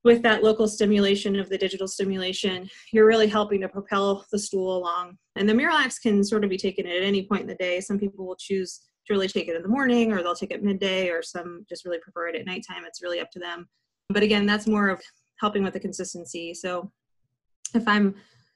with 0.05 0.23
that 0.23 0.45
local 0.45 0.69
stimulation 0.69 1.39
of 1.39 1.49
the 1.49 1.57
digital 1.57 1.89
stimulation, 1.89 2.69
you're 2.93 3.07
really 3.07 3.27
helping 3.27 3.63
to 3.63 3.69
propel 3.69 4.27
the 4.31 4.39
stool 4.39 4.77
along. 4.77 5.17
And 5.37 5.49
the 5.49 5.55
Miralax 5.55 6.01
can 6.01 6.23
sort 6.23 6.45
of 6.45 6.51
be 6.51 6.59
taken 6.59 6.87
at 6.87 7.03
any 7.03 7.27
point 7.27 7.43
in 7.43 7.47
the 7.49 7.55
day. 7.55 7.81
Some 7.81 7.99
people 7.99 8.27
will 8.27 8.37
choose 8.37 8.81
to 9.07 9.15
really 9.15 9.29
take 9.29 9.49
it 9.49 9.57
in 9.57 9.63
the 9.63 9.69
morning, 9.69 10.13
or 10.13 10.23
they'll 10.23 10.35
take 10.35 10.51
it 10.51 10.63
midday, 10.63 11.09
or 11.09 11.23
some 11.23 11.65
just 11.69 11.87
really 11.87 11.99
prefer 12.01 12.29
it 12.29 12.37
at 12.37 12.47
nighttime. 12.47 12.85
It's 12.87 13.03
really 13.03 13.21
up 13.21 13.31
to 13.31 13.39
them. 13.39 13.67
But 14.11 14.23
again, 14.23 14.45
that's 14.45 14.67
more 14.67 14.91
of 14.91 15.01
helping 15.41 15.65
with 15.65 15.73
the 15.73 15.81
consistency. 15.81 16.53
So 16.53 16.91
if 17.75 17.89
I'm 17.89 18.15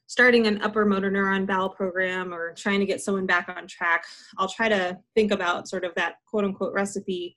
starting 0.08 0.46
an 0.46 0.60
upper 0.62 0.84
motor 0.84 1.10
neuron 1.10 1.46
bowel 1.46 1.68
program 1.68 2.32
or 2.34 2.52
trying 2.54 2.80
to 2.80 2.86
get 2.86 3.00
someone 3.00 3.26
back 3.26 3.48
on 3.54 3.68
track, 3.68 4.04
I'll 4.38 4.48
try 4.48 4.68
to 4.68 4.98
think 5.14 5.30
about 5.30 5.68
sort 5.68 5.84
of 5.84 5.94
that 5.94 6.16
quote 6.26 6.44
unquote 6.44 6.72
recipe 6.72 7.36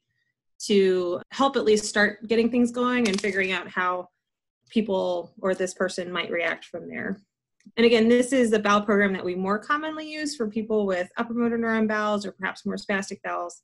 to 0.63 1.21
help 1.31 1.57
at 1.57 1.65
least 1.65 1.85
start 1.85 2.25
getting 2.27 2.49
things 2.49 2.71
going 2.71 3.07
and 3.07 3.19
figuring 3.19 3.51
out 3.51 3.67
how 3.67 4.07
people 4.69 5.33
or 5.41 5.53
this 5.53 5.73
person 5.73 6.11
might 6.11 6.31
react 6.31 6.65
from 6.65 6.87
there. 6.87 7.19
And 7.75 7.85
again, 7.85 8.07
this 8.07 8.31
is 8.31 8.51
the 8.51 8.59
bowel 8.59 8.81
program 8.81 9.13
that 9.13 9.25
we 9.25 9.35
more 9.35 9.59
commonly 9.59 10.09
use 10.09 10.35
for 10.35 10.47
people 10.47 10.85
with 10.85 11.11
upper 11.17 11.33
motor 11.33 11.57
neuron 11.57 11.87
bowels 11.87 12.25
or 12.25 12.31
perhaps 12.31 12.65
more 12.65 12.77
spastic 12.77 13.21
bowels. 13.21 13.61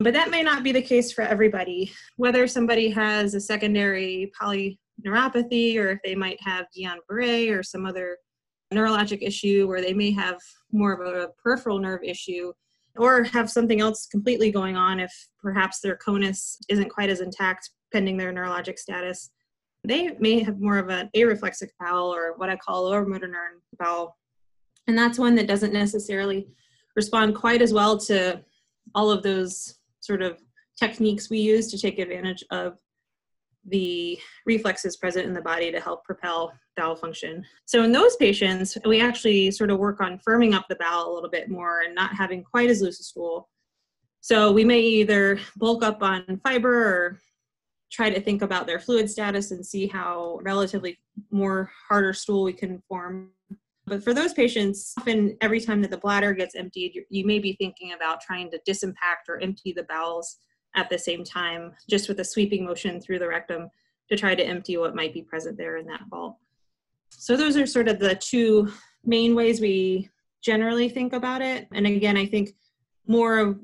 But 0.00 0.12
that 0.12 0.30
may 0.30 0.42
not 0.42 0.62
be 0.62 0.70
the 0.70 0.82
case 0.82 1.10
for 1.12 1.22
everybody. 1.22 1.92
Whether 2.16 2.46
somebody 2.46 2.90
has 2.90 3.34
a 3.34 3.40
secondary 3.40 4.32
polyneuropathy 5.04 5.76
or 5.76 5.90
if 5.90 5.98
they 6.04 6.14
might 6.14 6.40
have 6.42 6.66
Guillain-Barré 6.76 7.56
or 7.56 7.62
some 7.62 7.86
other 7.86 8.18
neurologic 8.72 9.22
issue 9.22 9.66
where 9.66 9.80
they 9.80 9.94
may 9.94 10.10
have 10.12 10.38
more 10.72 10.92
of 10.92 11.00
a 11.00 11.28
peripheral 11.42 11.78
nerve 11.78 12.02
issue, 12.04 12.52
or 12.96 13.22
have 13.22 13.50
something 13.50 13.80
else 13.80 14.06
completely 14.06 14.50
going 14.50 14.76
on 14.76 14.98
if 14.98 15.12
perhaps 15.40 15.80
their 15.80 15.96
conus 15.96 16.56
isn't 16.68 16.90
quite 16.90 17.08
as 17.08 17.20
intact 17.20 17.70
pending 17.92 18.16
their 18.16 18.32
neurologic 18.32 18.78
status. 18.78 19.30
They 19.84 20.10
may 20.18 20.40
have 20.42 20.60
more 20.60 20.78
of 20.78 20.88
an 20.88 21.08
areflexic 21.16 21.68
bowel 21.78 22.12
or 22.12 22.34
what 22.36 22.50
I 22.50 22.56
call 22.56 22.84
lower 22.84 23.06
motor 23.06 23.28
neuron 23.28 23.60
bowel. 23.78 24.16
And 24.88 24.98
that's 24.98 25.18
one 25.18 25.34
that 25.36 25.46
doesn't 25.46 25.72
necessarily 25.72 26.48
respond 26.96 27.36
quite 27.36 27.62
as 27.62 27.72
well 27.72 27.96
to 27.98 28.42
all 28.94 29.10
of 29.10 29.22
those 29.22 29.78
sort 30.00 30.20
of 30.20 30.40
techniques 30.78 31.30
we 31.30 31.38
use 31.38 31.70
to 31.70 31.78
take 31.78 31.98
advantage 31.98 32.44
of 32.50 32.78
the 33.68 34.18
reflexes 34.46 34.96
present 34.96 35.26
in 35.26 35.34
the 35.34 35.40
body 35.40 35.70
to 35.70 35.80
help 35.80 36.04
propel 36.04 36.52
bowel 36.76 36.96
function. 36.96 37.44
So 37.64 37.82
in 37.82 37.92
those 37.92 38.16
patients, 38.16 38.76
we 38.84 39.00
actually 39.00 39.50
sort 39.50 39.70
of 39.70 39.78
work 39.78 40.00
on 40.00 40.20
firming 40.26 40.54
up 40.54 40.66
the 40.68 40.76
bowel 40.76 41.12
a 41.12 41.14
little 41.14 41.30
bit 41.30 41.50
more 41.50 41.80
and 41.80 41.94
not 41.94 42.14
having 42.14 42.42
quite 42.42 42.70
as 42.70 42.80
loose 42.80 43.00
a 43.00 43.04
stool. 43.04 43.48
So 44.20 44.52
we 44.52 44.64
may 44.64 44.80
either 44.80 45.38
bulk 45.56 45.82
up 45.82 46.02
on 46.02 46.40
fiber 46.42 46.74
or 46.74 47.18
try 47.90 48.10
to 48.10 48.20
think 48.20 48.42
about 48.42 48.66
their 48.66 48.78
fluid 48.78 49.08
status 49.10 49.50
and 49.50 49.64
see 49.64 49.86
how 49.86 50.38
relatively 50.42 50.98
more 51.30 51.70
harder 51.88 52.12
stool 52.12 52.44
we 52.44 52.52
can 52.52 52.82
form. 52.88 53.30
But 53.86 54.04
for 54.04 54.12
those 54.12 54.34
patients, 54.34 54.92
often 54.98 55.36
every 55.40 55.60
time 55.60 55.80
that 55.82 55.90
the 55.90 55.96
bladder 55.96 56.34
gets 56.34 56.54
emptied, 56.54 57.04
you, 57.08 57.26
may 57.26 57.38
be 57.38 57.54
thinking 57.54 57.92
about 57.94 58.20
trying 58.20 58.50
to 58.50 58.60
disimpact 58.68 59.28
or 59.28 59.40
empty 59.40 59.72
the 59.72 59.84
bowels 59.84 60.36
at 60.78 60.88
the 60.88 60.98
same 60.98 61.24
time, 61.24 61.72
just 61.90 62.08
with 62.08 62.20
a 62.20 62.24
sweeping 62.24 62.64
motion 62.64 63.00
through 63.00 63.18
the 63.18 63.28
rectum 63.28 63.68
to 64.08 64.16
try 64.16 64.34
to 64.34 64.44
empty 64.44 64.76
what 64.76 64.94
might 64.94 65.12
be 65.12 65.22
present 65.22 65.58
there 65.58 65.76
in 65.76 65.86
that 65.86 66.02
vault. 66.08 66.36
So 67.10 67.36
those 67.36 67.56
are 67.56 67.66
sort 67.66 67.88
of 67.88 67.98
the 67.98 68.14
two 68.14 68.70
main 69.04 69.34
ways 69.34 69.60
we 69.60 70.08
generally 70.40 70.88
think 70.88 71.12
about 71.12 71.42
it. 71.42 71.66
And 71.72 71.84
again, 71.86 72.16
I 72.16 72.26
think 72.26 72.50
more 73.08 73.38
of 73.38 73.58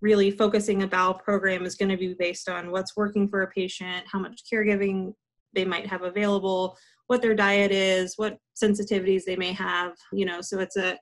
really 0.00 0.30
focusing 0.30 0.82
a 0.82 0.86
bowel 0.86 1.14
program 1.14 1.66
is 1.66 1.74
going 1.74 1.90
to 1.90 1.96
be 1.96 2.14
based 2.14 2.48
on 2.48 2.70
what's 2.70 2.96
working 2.96 3.28
for 3.28 3.42
a 3.42 3.50
patient, 3.50 4.06
how 4.10 4.20
much 4.20 4.42
caregiving 4.50 5.12
they 5.52 5.64
might 5.64 5.86
have 5.88 6.02
available, 6.02 6.78
what 7.08 7.20
their 7.20 7.34
diet 7.34 7.72
is, 7.72 8.14
what 8.16 8.38
sensitivities 8.62 9.24
they 9.24 9.36
may 9.36 9.52
have, 9.52 9.94
you 10.12 10.24
know, 10.24 10.40
so 10.40 10.60
it's 10.60 10.76
a 10.76 10.96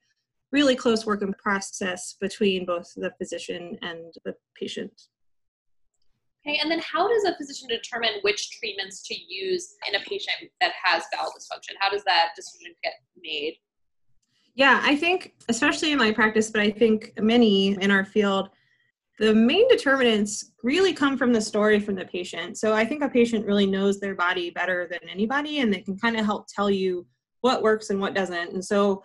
really 0.51 0.75
close 0.75 1.05
working 1.05 1.35
process 1.35 2.17
between 2.21 2.65
both 2.65 2.91
the 2.97 3.13
physician 3.19 3.77
and 3.83 4.15
the 4.25 4.35
patient. 4.59 4.93
Okay, 6.49 6.59
and 6.63 6.71
then 6.71 6.81
how 6.81 7.07
does 7.09 7.25
a 7.25 7.37
physician 7.37 7.69
determine 7.69 8.11
which 8.23 8.59
treatments 8.59 9.03
to 9.03 9.15
use 9.15 9.75
in 9.87 9.95
a 9.95 10.05
patient 10.05 10.51
that 10.61 10.73
has 10.83 11.05
bowel 11.13 11.31
dysfunction? 11.31 11.75
How 11.79 11.91
does 11.91 12.05
that 12.05 12.31
decision 12.35 12.75
get 12.83 12.95
made? 13.21 13.57
Yeah, 14.55 14.81
I 14.83 14.97
think, 14.97 15.35
especially 15.49 15.93
in 15.93 15.99
my 15.99 16.11
practice, 16.11 16.51
but 16.51 16.63
I 16.63 16.71
think 16.71 17.13
many 17.21 17.77
in 17.83 17.91
our 17.91 18.05
field, 18.05 18.49
the 19.19 19.35
main 19.35 19.69
determinants 19.69 20.53
really 20.63 20.95
come 20.95 21.19
from 21.19 21.33
the 21.33 21.41
story 21.41 21.81
from 21.81 21.97
the 21.97 22.07
patient. 22.07 22.57
So 22.57 22.73
I 22.73 22.85
think 22.85 23.03
a 23.03 23.09
patient 23.09 23.45
really 23.45 23.67
knows 23.67 24.01
their 24.01 24.15
body 24.15 24.51
better 24.51 24.89
than 24.91 25.01
anybody, 25.11 25.61
and 25.61 25.73
they 25.73 25.81
can 25.81 25.99
kind 25.99 26.19
of 26.19 26.25
help 26.25 26.47
tell 26.49 26.71
you 26.71 27.07
what 27.43 27.63
works 27.63 27.91
and 27.91 28.01
what 28.01 28.15
doesn't. 28.15 28.53
And 28.53 28.65
so 28.65 29.05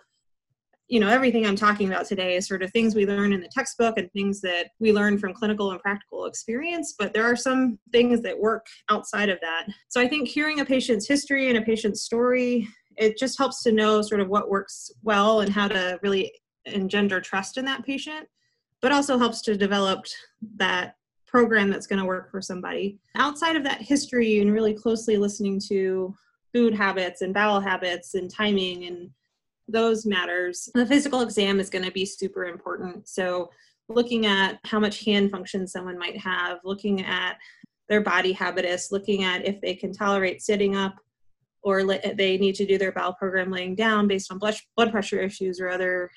you 0.88 1.00
know 1.00 1.08
everything 1.08 1.46
i'm 1.46 1.56
talking 1.56 1.88
about 1.88 2.06
today 2.06 2.36
is 2.36 2.46
sort 2.46 2.62
of 2.62 2.70
things 2.70 2.94
we 2.94 3.06
learn 3.06 3.32
in 3.32 3.40
the 3.40 3.48
textbook 3.48 3.96
and 3.96 4.10
things 4.12 4.40
that 4.40 4.68
we 4.78 4.92
learn 4.92 5.18
from 5.18 5.32
clinical 5.32 5.70
and 5.70 5.80
practical 5.80 6.26
experience 6.26 6.94
but 6.98 7.12
there 7.12 7.24
are 7.24 7.36
some 7.36 7.78
things 7.92 8.20
that 8.20 8.38
work 8.38 8.66
outside 8.90 9.28
of 9.28 9.38
that. 9.40 9.66
So 9.88 10.00
i 10.00 10.08
think 10.08 10.28
hearing 10.28 10.60
a 10.60 10.64
patient's 10.64 11.08
history 11.08 11.48
and 11.48 11.58
a 11.58 11.62
patient's 11.62 12.02
story 12.02 12.68
it 12.96 13.18
just 13.18 13.38
helps 13.38 13.62
to 13.62 13.72
know 13.72 14.02
sort 14.02 14.20
of 14.20 14.28
what 14.28 14.50
works 14.50 14.90
well 15.02 15.40
and 15.40 15.50
how 15.50 15.68
to 15.68 15.98
really 16.02 16.32
engender 16.66 17.20
trust 17.20 17.58
in 17.58 17.64
that 17.64 17.84
patient 17.84 18.28
but 18.80 18.92
also 18.92 19.16
helps 19.16 19.40
to 19.40 19.56
develop 19.56 20.04
that 20.56 20.96
program 21.34 21.68
that's 21.68 21.88
going 21.88 21.98
to 21.98 22.04
work 22.04 22.30
for 22.30 22.40
somebody. 22.40 22.96
Outside 23.16 23.56
of 23.56 23.64
that 23.64 23.82
history 23.82 24.40
and 24.40 24.52
really 24.52 24.72
closely 24.72 25.16
listening 25.16 25.60
to 25.68 26.14
food 26.52 26.72
habits 26.72 27.22
and 27.22 27.34
bowel 27.34 27.60
habits 27.60 28.14
and 28.14 28.30
timing 28.30 28.84
and 28.84 29.10
those 29.68 30.06
matters. 30.06 30.68
The 30.74 30.86
physical 30.86 31.20
exam 31.20 31.60
is 31.60 31.70
going 31.70 31.84
to 31.84 31.90
be 31.90 32.06
super 32.06 32.44
important. 32.46 33.08
So, 33.08 33.50
looking 33.88 34.24
at 34.24 34.58
how 34.64 34.80
much 34.80 35.04
hand 35.04 35.30
function 35.30 35.66
someone 35.66 35.98
might 35.98 36.16
have, 36.16 36.58
looking 36.64 37.04
at 37.04 37.36
their 37.88 38.00
body 38.00 38.32
habitus, 38.32 38.90
looking 38.90 39.24
at 39.24 39.46
if 39.46 39.60
they 39.60 39.74
can 39.74 39.92
tolerate 39.92 40.40
sitting 40.40 40.74
up 40.74 40.94
or 41.62 41.82
they 41.82 42.38
need 42.38 42.54
to 42.54 42.66
do 42.66 42.78
their 42.78 42.92
bowel 42.92 43.14
program 43.14 43.50
laying 43.50 43.74
down 43.74 44.06
based 44.06 44.30
on 44.30 44.38
blood 44.38 44.90
pressure 44.90 45.20
issues 45.20 45.60
or 45.60 45.68
other 45.68 46.10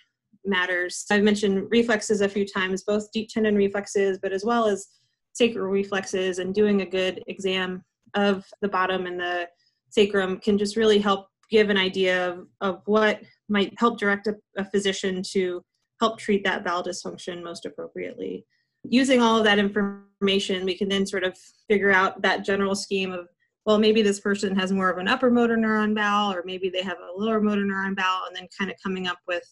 matters. 0.46 1.06
I've 1.10 1.24
mentioned 1.24 1.68
reflexes 1.70 2.22
a 2.22 2.30
few 2.30 2.46
times, 2.46 2.84
both 2.84 3.12
deep 3.12 3.30
tendon 3.30 3.56
reflexes, 3.56 4.20
but 4.22 4.34
as 4.34 4.44
well 4.44 4.66
as 4.66 4.88
sacral 5.34 5.72
reflexes, 5.72 6.40
and 6.40 6.54
doing 6.54 6.82
a 6.82 6.86
good 6.86 7.24
exam 7.28 7.84
of 8.14 8.46
the 8.62 8.68
bottom 8.68 9.06
and 9.06 9.20
the 9.20 9.48
sacrum 9.90 10.40
can 10.40 10.58
just 10.58 10.76
really 10.76 11.00
help 11.00 11.28
give 11.50 11.70
an 11.70 11.78
idea 11.78 12.30
of, 12.30 12.48
of 12.62 12.82
what 12.86 13.22
might 13.50 13.74
help 13.78 14.00
direct 14.00 14.28
a, 14.28 14.36
a 14.58 14.66
physician 14.66 15.22
to 15.32 15.64
help 16.00 16.20
treat 16.20 16.44
that 16.44 16.64
bowel 16.64 16.84
dysfunction 16.84 17.44
most 17.44 17.66
appropriately. 17.66 18.46
Using 18.84 19.22
all 19.22 19.38
of 19.38 19.44
that 19.46 19.60
information, 19.60 20.66
we 20.66 20.78
can 20.78 20.90
then 20.90 21.06
sort 21.06 21.24
of 21.24 21.38
figure 21.68 21.92
out 21.92 22.22
that 22.22 22.46
general 22.46 22.76
scheme 22.76 23.12
of, 23.12 23.28
well, 23.66 23.80
maybe 23.80 24.02
this 24.02 24.20
person 24.20 24.56
has 24.56 24.72
more 24.72 24.90
of 24.90 24.98
an 24.98 25.08
upper 25.08 25.30
motor 25.32 25.58
neuron 25.58 25.96
bowel, 25.96 26.32
or 26.34 26.44
maybe 26.46 26.70
they 26.70 26.84
have 26.84 26.98
a 27.00 27.20
lower 27.20 27.42
motor 27.42 27.64
neuron 27.64 27.96
bowel, 27.96 28.26
and 28.28 28.36
then 28.36 28.48
kind 28.58 28.72
of 28.72 28.78
coming 28.82 29.08
up 29.08 29.18
with 29.28 29.44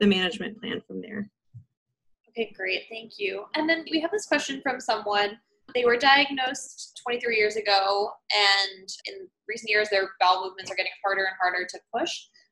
the 0.00 0.06
management 0.06 0.60
plan 0.60 0.80
from 0.86 1.00
there. 1.00 1.30
Okay, 2.30 2.52
great. 2.56 2.82
Thank 2.90 3.12
you. 3.18 3.44
And 3.54 3.68
then 3.68 3.84
we 3.90 4.00
have 4.00 4.10
this 4.10 4.26
question 4.26 4.60
from 4.60 4.80
someone. 4.80 5.38
They 5.72 5.84
were 5.84 5.96
diagnosed 5.96 7.00
23 7.06 7.36
years 7.36 7.56
ago, 7.56 8.10
and 8.34 8.88
in 9.06 9.28
recent 9.48 9.70
years, 9.70 9.88
their 9.88 10.10
bowel 10.20 10.44
movements 10.44 10.70
are 10.70 10.74
getting 10.74 10.92
harder 11.04 11.24
and 11.24 11.36
harder 11.40 11.66
to 11.66 11.80
push. 11.96 12.10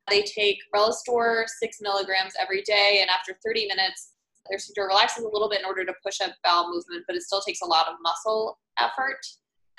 They 0.09 0.23
take 0.23 0.59
Relistor 0.75 1.44
six 1.61 1.78
milligrams 1.80 2.35
every 2.40 2.62
day, 2.62 2.99
and 3.00 3.11
after 3.11 3.37
30 3.44 3.66
minutes, 3.68 4.12
their 4.50 4.59
sphincter 4.59 4.87
relaxes 4.87 5.25
a 5.25 5.28
little 5.28 5.49
bit 5.49 5.61
in 5.61 5.66
order 5.66 5.85
to 5.85 5.94
push 6.04 6.21
up 6.21 6.32
bowel 6.42 6.73
movement, 6.73 7.04
but 7.06 7.16
it 7.16 7.23
still 7.23 7.40
takes 7.40 7.61
a 7.62 7.66
lot 7.66 7.87
of 7.88 7.94
muscle 8.02 8.59
effort. 8.78 9.21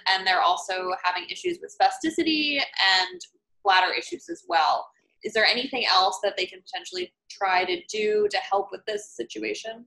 And 0.07 0.25
they're 0.25 0.41
also 0.41 0.91
having 1.03 1.25
issues 1.29 1.59
with 1.61 1.75
spasticity 1.75 2.57
and 2.57 3.21
bladder 3.63 3.93
issues 3.93 4.29
as 4.29 4.43
well. 4.47 4.87
Is 5.23 5.33
there 5.33 5.45
anything 5.45 5.85
else 5.85 6.19
that 6.23 6.35
they 6.35 6.45
can 6.45 6.61
potentially 6.61 7.13
try 7.29 7.63
to 7.65 7.81
do 7.91 8.27
to 8.29 8.37
help 8.37 8.69
with 8.71 8.81
this 8.85 9.15
situation? 9.15 9.85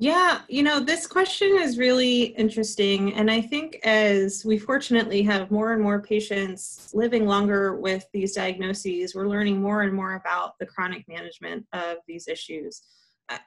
Yeah, 0.00 0.42
you 0.48 0.62
know, 0.62 0.78
this 0.78 1.08
question 1.08 1.58
is 1.58 1.76
really 1.76 2.22
interesting. 2.22 3.14
And 3.14 3.28
I 3.28 3.40
think 3.40 3.80
as 3.82 4.44
we 4.44 4.56
fortunately 4.56 5.22
have 5.24 5.50
more 5.50 5.72
and 5.72 5.82
more 5.82 6.00
patients 6.00 6.90
living 6.94 7.26
longer 7.26 7.74
with 7.74 8.06
these 8.12 8.32
diagnoses, 8.32 9.16
we're 9.16 9.26
learning 9.26 9.60
more 9.60 9.82
and 9.82 9.92
more 9.92 10.14
about 10.14 10.56
the 10.60 10.66
chronic 10.66 11.04
management 11.08 11.66
of 11.72 11.96
these 12.06 12.28
issues. 12.28 12.82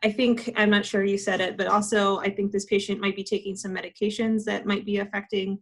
I 0.04 0.12
think, 0.12 0.52
I'm 0.58 0.70
not 0.70 0.86
sure 0.86 1.06
you 1.06 1.18
said 1.18 1.40
it, 1.40 1.56
but 1.56 1.68
also 1.68 2.20
I 2.20 2.30
think 2.30 2.52
this 2.52 2.66
patient 2.66 3.00
might 3.00 3.16
be 3.16 3.24
taking 3.24 3.56
some 3.56 3.74
medications 3.74 4.44
that 4.44 4.66
might 4.66 4.86
be 4.86 4.98
affecting 4.98 5.58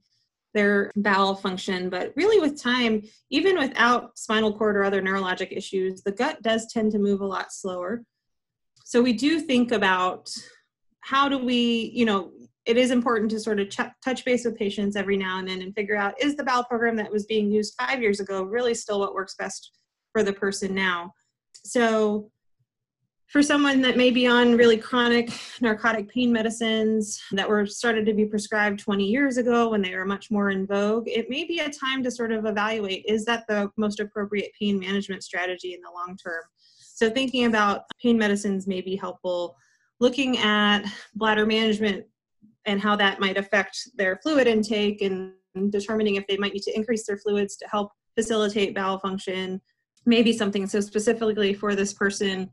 their 0.56 0.90
bowel 0.96 1.36
function. 1.36 1.92
But 1.92 2.14
really, 2.16 2.42
with 2.42 2.60
time, 2.60 3.04
even 3.30 3.60
without 3.60 4.18
spinal 4.18 4.58
cord 4.58 4.76
or 4.76 4.84
other 4.84 5.04
neurologic 5.04 5.56
issues, 5.56 6.02
the 6.02 6.12
gut 6.12 6.42
does 6.42 6.66
tend 6.74 6.92
to 6.94 7.00
move 7.00 7.22
a 7.22 7.28
lot 7.28 7.54
slower. 7.54 8.04
So 8.84 9.04
we 9.04 9.14
do 9.14 9.40
think 9.40 9.72
about 9.72 10.32
how 11.02 11.30
do 11.30 11.38
we, 11.38 11.92
you 11.94 12.06
know, 12.06 12.32
it 12.66 12.78
is 12.78 12.92
important 12.92 13.32
to 13.32 13.40
sort 13.40 13.60
of 13.60 13.70
ch- 13.70 13.80
touch 14.04 14.24
base 14.26 14.46
with 14.46 14.58
patients 14.58 14.96
every 14.96 15.18
now 15.18 15.40
and 15.40 15.48
then 15.48 15.62
and 15.62 15.74
figure 15.74 15.96
out 15.96 16.14
is 16.22 16.36
the 16.36 16.44
bowel 16.44 16.64
program 16.64 16.96
that 16.98 17.12
was 17.12 17.26
being 17.26 17.52
used 17.52 17.74
five 17.80 18.02
years 18.02 18.20
ago 18.20 18.44
really 18.44 18.74
still 18.74 19.00
what 19.00 19.14
works 19.14 19.36
best 19.36 19.72
for 20.12 20.24
the 20.24 20.34
person 20.34 20.76
now? 20.76 21.14
So, 21.64 22.32
for 23.28 23.44
someone 23.44 23.82
that 23.82 23.96
may 23.96 24.10
be 24.10 24.26
on 24.26 24.58
really 24.58 24.78
chronic 24.78 25.30
narcotic 25.62 26.10
pain 26.10 26.34
medicines 26.34 27.22
that 27.32 27.48
were 27.48 27.64
started 27.64 28.04
to 28.08 28.14
be 28.14 28.26
prescribed 28.26 28.80
20 28.80 29.06
years 29.06 29.38
ago 29.38 29.70
when 29.70 29.84
they 29.84 29.96
were 29.96 30.06
much 30.06 30.32
more 30.32 30.50
in 30.50 30.66
vogue, 30.66 31.08
it 31.08 31.30
may 31.30 31.44
be 31.44 31.60
a 31.60 31.70
time 31.70 32.02
to 32.02 32.10
sort 32.10 32.32
of 32.32 32.46
evaluate 32.46 33.06
is 33.08 33.26
that 33.26 33.46
the 33.48 33.70
most 33.78 34.00
appropriate 34.00 34.52
pain 34.60 34.80
management 34.80 35.24
strategy 35.24 35.76
in 35.76 35.82
the 35.82 35.92
long 35.92 36.18
term? 36.18 36.42
So, 36.80 37.10
thinking 37.10 37.46
about 37.46 37.84
pain 38.02 38.18
medicines 38.18 38.68
may 38.68 38.82
be 38.82 38.96
helpful 38.96 39.56
looking 40.00 40.38
at 40.38 40.84
bladder 41.16 41.46
management 41.46 42.06
and 42.66 42.82
how 42.82 42.96
that 42.96 43.20
might 43.20 43.38
affect 43.38 43.78
their 43.96 44.20
fluid 44.22 44.48
intake 44.48 45.02
and 45.02 45.34
determining 45.70 46.16
if 46.16 46.28
they 46.28 46.38
might 46.38 46.54
need 46.54 46.64
to 46.64 46.76
increase 46.76 47.06
their 47.06 47.18
fluids 47.18 47.56
to 47.58 47.68
help 47.68 47.92
facilitate 48.16 48.76
bowel 48.76 49.00
function. 49.00 49.62
Maybe 50.06 50.34
something 50.34 50.68
so 50.68 50.80
specifically 50.80 51.54
for 51.54 51.76
this 51.76 51.94
person 51.94 52.50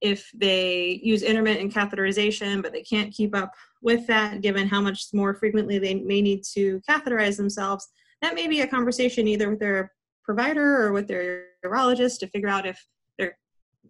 if 0.00 0.30
they 0.34 0.98
use 1.02 1.22
intermittent 1.22 1.72
catheterization 1.72 2.62
but 2.62 2.72
they 2.72 2.82
can't 2.82 3.12
keep 3.12 3.36
up 3.36 3.52
with 3.82 4.06
that 4.06 4.40
given 4.40 4.66
how 4.66 4.80
much 4.80 5.06
more 5.12 5.34
frequently 5.34 5.78
they 5.78 5.94
may 5.94 6.22
need 6.22 6.42
to 6.42 6.80
catheterize 6.88 7.36
themselves 7.36 7.88
that 8.22 8.34
may 8.34 8.46
be 8.46 8.60
a 8.60 8.66
conversation 8.66 9.28
either 9.28 9.50
with 9.50 9.60
their 9.60 9.92
provider 10.24 10.82
or 10.82 10.92
with 10.92 11.08
their 11.08 11.44
urologist 11.64 12.18
to 12.18 12.26
figure 12.28 12.48
out 12.48 12.66
if 12.66 12.82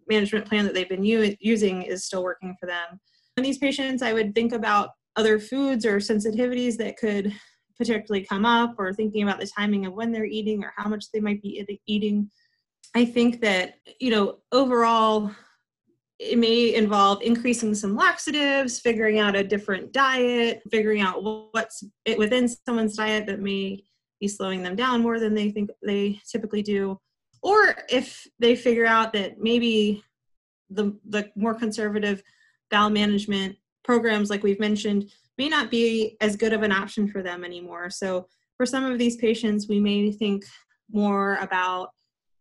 management 0.09 0.45
plan 0.45 0.65
that 0.65 0.73
they've 0.73 0.89
been 0.89 1.03
u- 1.03 1.35
using 1.39 1.83
is 1.83 2.05
still 2.05 2.23
working 2.23 2.55
for 2.59 2.65
them. 2.65 2.99
In 3.37 3.43
these 3.43 3.57
patients, 3.57 4.01
I 4.01 4.13
would 4.13 4.35
think 4.35 4.53
about 4.53 4.89
other 5.15 5.39
foods 5.39 5.85
or 5.85 5.97
sensitivities 5.97 6.77
that 6.77 6.97
could 6.97 7.33
particularly 7.77 8.25
come 8.25 8.45
up, 8.45 8.75
or 8.77 8.93
thinking 8.93 9.23
about 9.23 9.39
the 9.39 9.47
timing 9.57 9.85
of 9.85 9.93
when 9.93 10.11
they're 10.11 10.25
eating 10.25 10.63
or 10.63 10.71
how 10.77 10.87
much 10.87 11.05
they 11.11 11.19
might 11.19 11.41
be 11.41 11.79
eating. 11.87 12.29
I 12.93 13.05
think 13.05 13.41
that, 13.41 13.75
you 13.99 14.11
know, 14.11 14.37
overall, 14.51 15.31
it 16.19 16.37
may 16.37 16.75
involve 16.75 17.23
increasing 17.23 17.73
some 17.73 17.95
laxatives, 17.95 18.79
figuring 18.79 19.17
out 19.17 19.35
a 19.35 19.43
different 19.43 19.91
diet, 19.91 20.61
figuring 20.69 21.01
out 21.01 21.23
what's 21.23 21.83
within 22.17 22.47
someone's 22.47 22.95
diet 22.95 23.25
that 23.25 23.39
may 23.39 23.83
be 24.19 24.27
slowing 24.27 24.61
them 24.61 24.75
down 24.75 25.01
more 25.01 25.19
than 25.19 25.33
they 25.33 25.49
think 25.49 25.71
they 25.83 26.19
typically 26.29 26.61
do 26.61 26.99
or 27.41 27.75
if 27.89 28.27
they 28.39 28.55
figure 28.55 28.85
out 28.85 29.13
that 29.13 29.39
maybe 29.39 30.03
the 30.69 30.97
the 31.05 31.29
more 31.35 31.53
conservative 31.53 32.23
bowel 32.69 32.89
management 32.89 33.55
programs 33.83 34.29
like 34.29 34.43
we've 34.43 34.59
mentioned 34.59 35.11
may 35.37 35.49
not 35.49 35.71
be 35.71 36.17
as 36.21 36.35
good 36.35 36.53
of 36.53 36.63
an 36.63 36.71
option 36.71 37.07
for 37.07 37.21
them 37.23 37.43
anymore. 37.43 37.89
So 37.89 38.27
for 38.57 38.65
some 38.65 38.85
of 38.85 38.97
these 38.99 39.17
patients 39.17 39.67
we 39.67 39.79
may 39.79 40.11
think 40.11 40.45
more 40.91 41.35
about 41.41 41.89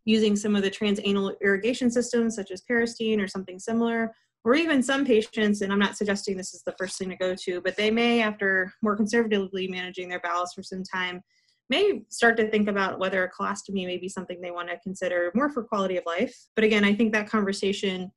using 0.04 0.37
some 0.37 0.57
of 0.57 0.62
the 0.62 0.71
transanal 0.71 1.35
irrigation 1.42 1.90
systems 1.90 2.37
such 2.37 2.50
as 2.50 2.62
Peristeen 2.69 3.21
or 3.21 3.28
something 3.28 3.59
similar 3.59 4.14
or 4.45 4.54
even 4.54 4.83
some 4.83 5.04
patients 5.04 5.61
and 5.61 5.73
i'm 5.73 5.78
not 5.78 5.97
suggesting 5.97 6.37
this 6.37 6.54
is 6.54 6.62
the 6.64 6.75
first 6.78 6.99
thing 6.99 7.08
to 7.08 7.17
go 7.17 7.34
to 7.34 7.60
but 7.60 7.76
they 7.76 7.91
may 7.91 8.23
after 8.23 8.73
more 8.82 8.97
conservatively 8.97 9.69
managing 9.69 10.08
their 10.08 10.21
bowels 10.21 10.52
for 10.52 10.63
some 10.63 10.82
time 10.82 11.23
may 11.71 12.02
start 12.09 12.37
to 12.37 12.50
think 12.50 12.69
about 12.69 12.99
whether 12.99 13.25
a 13.25 13.30
colostomy 13.30 13.87
may 13.87 13.97
be 13.97 14.09
something 14.09 14.41
they 14.41 14.50
want 14.50 14.69
to 14.69 14.78
consider 14.80 15.30
more 15.35 15.49
for 15.49 15.63
quality 15.63 15.97
of 15.97 16.04
life. 16.04 16.37
But 16.56 16.65
again, 16.65 16.85
I 16.85 16.95
think 16.95 17.13
that 17.13 17.30
conversation 17.30 18.11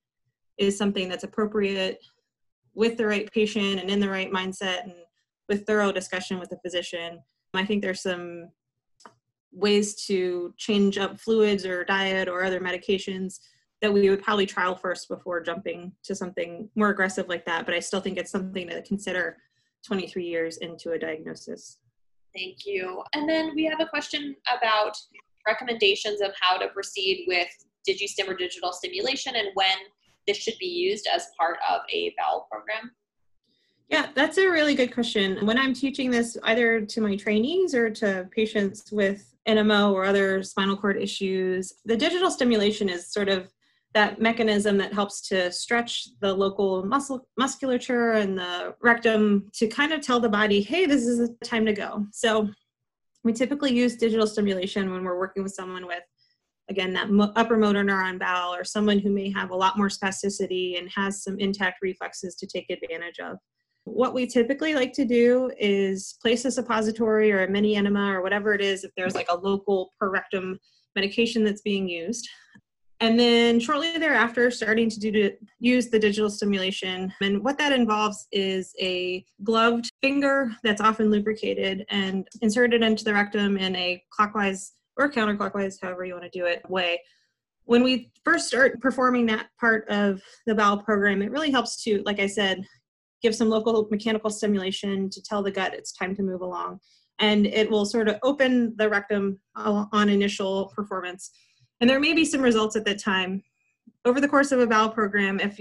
is 0.57 0.77
something 0.77 1.07
that's 1.07 1.23
appropriate 1.23 1.99
with 2.73 2.97
the 2.97 3.05
right 3.05 3.31
patient 3.31 3.79
and 3.79 3.89
in 3.89 3.99
the 3.99 4.09
right 4.09 4.31
mindset 4.31 4.83
and 4.83 4.93
with 5.47 5.67
thorough 5.67 5.91
discussion 5.91 6.39
with 6.39 6.49
the 6.49 6.57
physician. 6.63 7.19
I 7.53 7.63
think 7.63 7.83
there's 7.83 8.01
some 8.01 8.49
ways 9.51 10.03
to 10.07 10.53
change 10.57 10.97
up 10.97 11.19
fluids 11.19 11.63
or 11.63 11.85
diet 11.85 12.27
or 12.27 12.43
other 12.43 12.59
medications 12.59 13.39
that 13.81 13.93
we 13.93 14.09
would 14.09 14.23
probably 14.23 14.47
trial 14.47 14.75
first 14.75 15.07
before 15.07 15.41
jumping 15.41 15.91
to 16.03 16.15
something 16.15 16.69
more 16.75 16.89
aggressive 16.89 17.27
like 17.27 17.45
that. 17.45 17.65
But 17.65 17.75
I 17.75 17.79
still 17.79 17.99
think 17.99 18.17
it's 18.17 18.31
something 18.31 18.67
to 18.69 18.81
consider 18.81 19.37
23 19.85 20.25
years 20.25 20.57
into 20.57 20.93
a 20.93 20.97
diagnosis. 20.97 21.77
Thank 22.35 22.65
you. 22.65 23.03
And 23.13 23.29
then 23.29 23.53
we 23.55 23.65
have 23.65 23.79
a 23.79 23.85
question 23.85 24.35
about 24.57 24.97
recommendations 25.47 26.21
of 26.21 26.31
how 26.39 26.57
to 26.57 26.67
proceed 26.69 27.25
with 27.27 27.47
DigiStim 27.87 28.27
or 28.27 28.35
digital 28.35 28.71
stimulation 28.71 29.35
and 29.35 29.49
when 29.55 29.77
this 30.25 30.37
should 30.37 30.57
be 30.59 30.67
used 30.67 31.07
as 31.13 31.27
part 31.37 31.57
of 31.69 31.81
a 31.91 32.13
bowel 32.17 32.47
program. 32.49 32.91
Yeah, 33.89 34.07
that's 34.15 34.37
a 34.37 34.47
really 34.47 34.73
good 34.73 34.93
question. 34.93 35.45
When 35.45 35.59
I'm 35.59 35.73
teaching 35.73 36.09
this 36.09 36.37
either 36.43 36.81
to 36.81 37.01
my 37.01 37.15
trainees 37.15 37.75
or 37.75 37.89
to 37.91 38.27
patients 38.31 38.91
with 38.91 39.35
NMO 39.47 39.91
or 39.91 40.05
other 40.05 40.41
spinal 40.41 40.77
cord 40.77 40.97
issues, 40.97 41.73
the 41.85 41.97
digital 41.97 42.31
stimulation 42.31 42.89
is 42.89 43.11
sort 43.11 43.29
of 43.29 43.51
that 43.93 44.19
mechanism 44.19 44.77
that 44.77 44.93
helps 44.93 45.21
to 45.29 45.51
stretch 45.51 46.07
the 46.19 46.33
local 46.33 46.83
muscle 46.83 47.27
musculature 47.37 48.13
and 48.13 48.37
the 48.37 48.75
rectum 48.81 49.49
to 49.53 49.67
kind 49.67 49.93
of 49.93 50.01
tell 50.01 50.19
the 50.19 50.29
body, 50.29 50.61
hey, 50.61 50.85
this 50.85 51.05
is 51.05 51.19
the 51.19 51.35
time 51.45 51.65
to 51.65 51.73
go. 51.73 52.05
So 52.11 52.49
we 53.23 53.33
typically 53.33 53.73
use 53.73 53.95
digital 53.95 54.27
stimulation 54.27 54.91
when 54.91 55.03
we're 55.03 55.19
working 55.19 55.43
with 55.43 55.53
someone 55.53 55.85
with 55.85 56.03
again 56.69 56.93
that 56.93 57.09
mo- 57.09 57.31
upper 57.35 57.57
motor 57.57 57.83
neuron 57.83 58.17
bowel 58.17 58.55
or 58.55 58.63
someone 58.63 58.97
who 58.97 59.09
may 59.09 59.31
have 59.31 59.51
a 59.51 59.55
lot 59.55 59.77
more 59.77 59.89
spasticity 59.89 60.79
and 60.79 60.89
has 60.89 61.23
some 61.23 61.37
intact 61.39 61.79
reflexes 61.81 62.35
to 62.35 62.47
take 62.47 62.69
advantage 62.69 63.19
of 63.19 63.37
what 63.85 64.13
we 64.13 64.25
typically 64.25 64.73
like 64.73 64.93
to 64.93 65.03
do 65.03 65.51
is 65.59 66.15
place 66.21 66.45
a 66.45 66.51
suppository 66.51 67.33
or 67.33 67.43
a 67.43 67.49
mini 67.49 67.75
enema 67.75 68.13
or 68.13 68.21
whatever 68.21 68.53
it 68.53 68.61
is 68.61 68.85
if 68.85 68.91
there's 68.95 69.13
like 69.13 69.27
a 69.29 69.35
local 69.35 69.93
per 69.99 70.09
rectum 70.09 70.57
medication 70.95 71.43
that's 71.43 71.61
being 71.61 71.87
used 71.87 72.27
and 73.03 73.19
then 73.19 73.59
shortly 73.59 73.97
thereafter 73.97 74.49
starting 74.49 74.89
to 74.89 74.97
do 74.97 75.11
to 75.11 75.31
use 75.59 75.89
the 75.89 75.99
digital 75.99 76.29
stimulation. 76.29 77.13
And 77.21 77.43
what 77.43 77.57
that 77.57 77.73
involves 77.73 78.27
is 78.31 78.73
a 78.79 79.25
gloved 79.43 79.89
finger 80.01 80.53
that's 80.63 80.79
often 80.79 81.11
lubricated 81.11 81.85
and 81.89 82.25
inserted 82.41 82.81
into 82.81 83.03
the 83.03 83.13
rectum 83.13 83.57
in 83.57 83.75
a 83.75 84.01
clockwise 84.09 84.71
or 84.95 85.11
counterclockwise 85.11 85.75
however 85.81 86.05
you 86.05 86.13
want 86.13 86.31
to 86.31 86.39
do 86.39 86.45
it 86.45 86.61
way. 86.69 86.97
When 87.65 87.83
we 87.83 88.09
first 88.23 88.47
start 88.47 88.79
performing 88.79 89.25
that 89.25 89.47
part 89.59 89.85
of 89.89 90.21
the 90.45 90.55
bowel 90.55 90.77
program 90.77 91.21
it 91.21 91.31
really 91.31 91.51
helps 91.51 91.83
to 91.83 92.01
like 92.05 92.21
i 92.21 92.27
said 92.27 92.63
give 93.21 93.35
some 93.35 93.49
local 93.49 93.87
mechanical 93.91 94.29
stimulation 94.29 95.09
to 95.09 95.21
tell 95.21 95.43
the 95.43 95.51
gut 95.51 95.73
it's 95.73 95.91
time 95.91 96.15
to 96.15 96.23
move 96.23 96.41
along. 96.41 96.79
And 97.19 97.47
it 97.47 97.69
will 97.69 97.85
sort 97.85 98.07
of 98.07 98.17
open 98.23 98.75
the 98.77 98.89
rectum 98.89 99.39
uh, 99.57 99.85
on 99.91 100.07
initial 100.07 100.71
performance 100.73 101.31
and 101.81 101.89
there 101.89 101.99
may 101.99 102.13
be 102.13 102.25
some 102.25 102.41
results 102.41 102.75
at 102.75 102.85
that 102.85 102.99
time. 102.99 103.43
Over 104.05 104.19
the 104.21 104.27
course 104.27 104.51
of 104.51 104.59
a 104.59 104.67
bowel 104.67 104.89
program, 104.89 105.39
if 105.39 105.59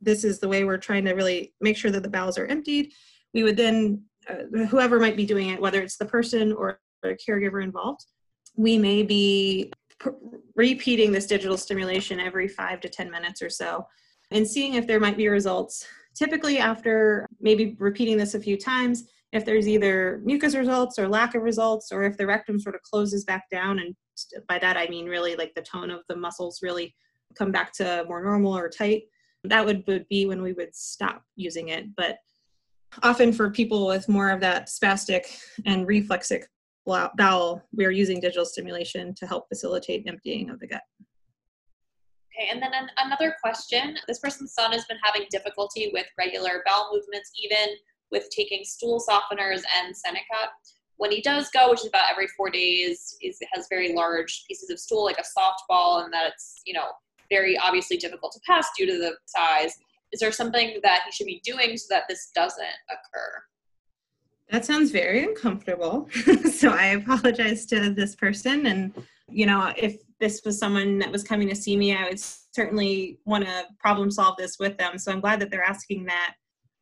this 0.00 0.24
is 0.24 0.38
the 0.38 0.48
way 0.48 0.64
we're 0.64 0.76
trying 0.78 1.04
to 1.04 1.14
really 1.14 1.54
make 1.60 1.76
sure 1.76 1.90
that 1.90 2.02
the 2.02 2.08
bowels 2.08 2.38
are 2.38 2.46
emptied, 2.46 2.92
we 3.34 3.42
would 3.42 3.56
then, 3.56 4.02
uh, 4.28 4.64
whoever 4.66 4.98
might 5.00 5.16
be 5.16 5.26
doing 5.26 5.50
it, 5.50 5.60
whether 5.60 5.80
it's 5.80 5.96
the 5.96 6.04
person 6.04 6.52
or 6.52 6.80
a 7.04 7.16
caregiver 7.16 7.62
involved, 7.62 8.04
we 8.56 8.78
may 8.78 9.02
be 9.02 9.72
repeating 10.54 11.12
this 11.12 11.26
digital 11.26 11.56
stimulation 11.56 12.20
every 12.20 12.48
five 12.48 12.80
to 12.80 12.88
10 12.88 13.10
minutes 13.10 13.42
or 13.42 13.50
so 13.50 13.86
and 14.30 14.46
seeing 14.46 14.74
if 14.74 14.86
there 14.86 15.00
might 15.00 15.16
be 15.16 15.28
results. 15.28 15.86
Typically, 16.14 16.58
after 16.58 17.26
maybe 17.40 17.76
repeating 17.78 18.16
this 18.16 18.34
a 18.34 18.40
few 18.40 18.56
times, 18.56 19.04
if 19.36 19.44
there's 19.44 19.68
either 19.68 20.20
mucus 20.24 20.54
results 20.54 20.98
or 20.98 21.08
lack 21.08 21.34
of 21.34 21.42
results, 21.42 21.92
or 21.92 22.04
if 22.04 22.16
the 22.16 22.26
rectum 22.26 22.58
sort 22.58 22.74
of 22.74 22.82
closes 22.82 23.24
back 23.24 23.48
down 23.50 23.78
and 23.78 23.94
by 24.48 24.58
that 24.58 24.76
I 24.76 24.88
mean 24.88 25.06
really 25.06 25.36
like 25.36 25.54
the 25.54 25.62
tone 25.62 25.90
of 25.90 26.00
the 26.08 26.16
muscles 26.16 26.60
really 26.62 26.94
come 27.36 27.52
back 27.52 27.72
to 27.74 28.04
more 28.08 28.22
normal 28.22 28.56
or 28.56 28.68
tight. 28.68 29.04
That 29.44 29.64
would, 29.64 29.84
would 29.86 30.08
be 30.08 30.26
when 30.26 30.42
we 30.42 30.52
would 30.54 30.74
stop 30.74 31.22
using 31.36 31.68
it. 31.68 31.94
But 31.96 32.16
often 33.02 33.32
for 33.32 33.50
people 33.50 33.86
with 33.86 34.08
more 34.08 34.30
of 34.30 34.40
that 34.40 34.68
spastic 34.68 35.38
and 35.66 35.86
reflexic 35.86 36.46
bowel, 36.86 37.62
we 37.72 37.84
are 37.84 37.90
using 37.90 38.20
digital 38.20 38.46
stimulation 38.46 39.14
to 39.16 39.26
help 39.26 39.48
facilitate 39.48 40.04
emptying 40.06 40.50
of 40.50 40.60
the 40.60 40.66
gut. 40.66 40.82
Okay, 42.32 42.48
and 42.50 42.62
then 42.62 42.72
an, 42.74 42.88
another 42.98 43.34
question. 43.42 43.96
This 44.06 44.18
person's 44.18 44.52
son 44.52 44.72
has 44.72 44.84
been 44.84 44.98
having 45.02 45.26
difficulty 45.30 45.90
with 45.92 46.06
regular 46.18 46.62
bowel 46.66 46.90
movements, 46.92 47.30
even 47.42 47.74
with 48.10 48.28
taking 48.30 48.64
stool 48.64 49.02
softeners 49.08 49.62
and 49.76 49.94
Senokot. 49.94 50.48
When 50.98 51.10
he 51.10 51.20
does 51.20 51.50
go, 51.50 51.70
which 51.70 51.80
is 51.80 51.88
about 51.88 52.10
every 52.10 52.26
four 52.36 52.48
days, 52.50 53.16
is 53.20 53.38
has 53.52 53.66
very 53.68 53.92
large 53.92 54.44
pieces 54.48 54.70
of 54.70 54.78
stool, 54.78 55.04
like 55.04 55.18
a 55.18 55.22
softball, 55.38 56.04
and 56.04 56.12
that 56.12 56.28
it's 56.28 56.62
you 56.64 56.72
know 56.72 56.86
very 57.30 57.58
obviously 57.58 57.96
difficult 57.96 58.32
to 58.32 58.40
pass 58.46 58.68
due 58.76 58.86
to 58.86 58.98
the 58.98 59.14
size. 59.26 59.74
Is 60.12 60.20
there 60.20 60.32
something 60.32 60.78
that 60.82 61.02
he 61.04 61.12
should 61.12 61.26
be 61.26 61.40
doing 61.44 61.76
so 61.76 61.86
that 61.90 62.04
this 62.08 62.30
doesn't 62.34 62.64
occur? 62.90 63.42
That 64.50 64.64
sounds 64.64 64.92
very 64.92 65.24
uncomfortable. 65.24 66.08
so 66.52 66.70
I 66.70 66.86
apologize 66.86 67.66
to 67.66 67.90
this 67.90 68.14
person. 68.14 68.66
And, 68.66 68.94
you 69.28 69.44
know, 69.44 69.72
if 69.76 70.00
this 70.20 70.42
was 70.44 70.58
someone 70.58 70.98
that 70.98 71.10
was 71.10 71.24
coming 71.24 71.48
to 71.48 71.56
see 71.56 71.76
me, 71.76 71.96
I 71.96 72.04
would 72.08 72.20
certainly 72.20 73.18
want 73.24 73.44
to 73.44 73.64
problem 73.80 74.10
solve 74.10 74.36
this 74.36 74.58
with 74.58 74.78
them. 74.78 74.98
So 74.98 75.10
I'm 75.10 75.20
glad 75.20 75.40
that 75.40 75.50
they're 75.50 75.64
asking 75.64 76.04
that 76.04 76.34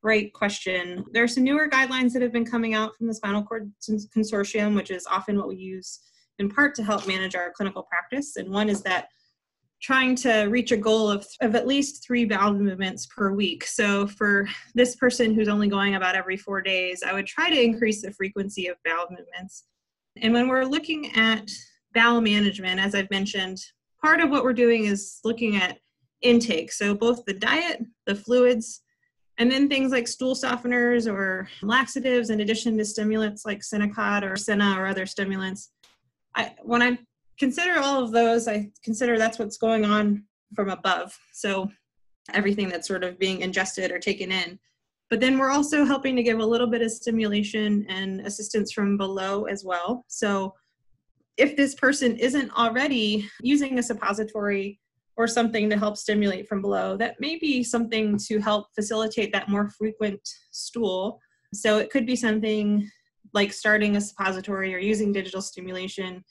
great 0.04 0.34
question. 0.34 1.02
There 1.12 1.24
are 1.24 1.28
some 1.28 1.44
newer 1.44 1.66
guidelines 1.66 2.12
that 2.12 2.20
have 2.20 2.32
been 2.32 2.44
coming 2.44 2.74
out 2.74 2.94
from 2.94 3.06
the 3.06 3.14
Spinal 3.14 3.42
Cord 3.42 3.72
Consortium, 4.14 4.76
which 4.76 4.90
is 4.90 5.06
often 5.06 5.38
what 5.38 5.48
we 5.48 5.56
use 5.56 6.00
in 6.38 6.50
part 6.50 6.74
to 6.74 6.82
help 6.82 7.08
manage 7.08 7.34
our 7.34 7.50
clinical 7.52 7.84
practice. 7.84 8.36
And 8.36 8.50
one 8.50 8.68
is 8.68 8.82
that 8.82 9.08
trying 9.80 10.14
to 10.16 10.42
reach 10.42 10.72
a 10.72 10.76
goal 10.76 11.10
of, 11.10 11.26
of 11.40 11.54
at 11.54 11.66
least 11.66 12.04
three 12.06 12.26
bowel 12.26 12.52
movements 12.52 13.06
per 13.06 13.32
week. 13.32 13.64
So 13.64 14.06
for 14.06 14.46
this 14.74 14.94
person 14.96 15.34
who's 15.34 15.48
only 15.48 15.68
going 15.68 15.94
about 15.94 16.16
every 16.16 16.36
four 16.36 16.60
days, 16.60 17.02
I 17.02 17.14
would 17.14 17.26
try 17.26 17.48
to 17.48 17.58
increase 17.58 18.02
the 18.02 18.12
frequency 18.12 18.66
of 18.66 18.76
bowel 18.84 19.06
movements. 19.08 19.64
And 20.20 20.34
when 20.34 20.48
we're 20.48 20.66
looking 20.66 21.16
at 21.16 21.50
bowel 21.94 22.20
management, 22.20 22.78
as 22.78 22.94
I've 22.94 23.10
mentioned, 23.10 23.58
part 24.02 24.20
of 24.20 24.28
what 24.28 24.44
we're 24.44 24.52
doing 24.52 24.84
is 24.84 25.20
looking 25.24 25.56
at 25.56 25.78
intake. 26.20 26.72
So 26.72 26.94
both 26.94 27.24
the 27.24 27.32
diet, 27.32 27.82
the 28.04 28.14
fluids, 28.14 28.82
and 29.38 29.50
then 29.50 29.68
things 29.68 29.90
like 29.90 30.06
stool 30.06 30.34
softeners 30.34 31.12
or 31.12 31.48
laxatives, 31.62 32.30
in 32.30 32.40
addition 32.40 32.78
to 32.78 32.84
stimulants 32.84 33.44
like 33.44 33.60
Senokot 33.60 34.22
or 34.22 34.36
Senna 34.36 34.76
or 34.78 34.86
other 34.86 35.06
stimulants. 35.06 35.70
I, 36.36 36.54
when 36.62 36.82
I 36.82 36.98
consider 37.38 37.80
all 37.80 38.02
of 38.02 38.12
those, 38.12 38.46
I 38.46 38.70
consider 38.82 39.18
that's 39.18 39.38
what's 39.38 39.56
going 39.56 39.84
on 39.84 40.24
from 40.54 40.70
above. 40.70 41.16
So 41.32 41.70
everything 42.32 42.68
that's 42.68 42.88
sort 42.88 43.04
of 43.04 43.18
being 43.18 43.40
ingested 43.40 43.90
or 43.90 43.98
taken 43.98 44.30
in. 44.30 44.58
But 45.10 45.20
then 45.20 45.38
we're 45.38 45.50
also 45.50 45.84
helping 45.84 46.16
to 46.16 46.22
give 46.22 46.38
a 46.38 46.46
little 46.46 46.66
bit 46.66 46.82
of 46.82 46.90
stimulation 46.90 47.84
and 47.88 48.20
assistance 48.22 48.72
from 48.72 48.96
below 48.96 49.44
as 49.44 49.64
well. 49.64 50.04
So 50.08 50.54
if 51.36 51.56
this 51.56 51.74
person 51.74 52.16
isn't 52.16 52.56
already 52.56 53.28
using 53.40 53.78
a 53.78 53.82
suppository 53.82 54.80
or 55.16 55.26
something 55.26 55.70
to 55.70 55.78
help 55.78 55.96
stimulate 55.96 56.48
from 56.48 56.60
below, 56.60 56.96
that 56.96 57.20
may 57.20 57.36
be 57.36 57.62
something 57.62 58.18
to 58.18 58.38
help 58.38 58.66
facilitate 58.74 59.32
that 59.32 59.48
more 59.48 59.68
frequent 59.68 60.20
stool. 60.50 61.20
So 61.52 61.78
it 61.78 61.90
could 61.90 62.06
be 62.06 62.16
something 62.16 62.90
like 63.32 63.52
starting 63.52 63.96
a 63.96 64.00
suppository 64.00 64.74
or 64.74 64.78
using 64.78 65.12
digital 65.12 65.42
stimulation 65.42 66.24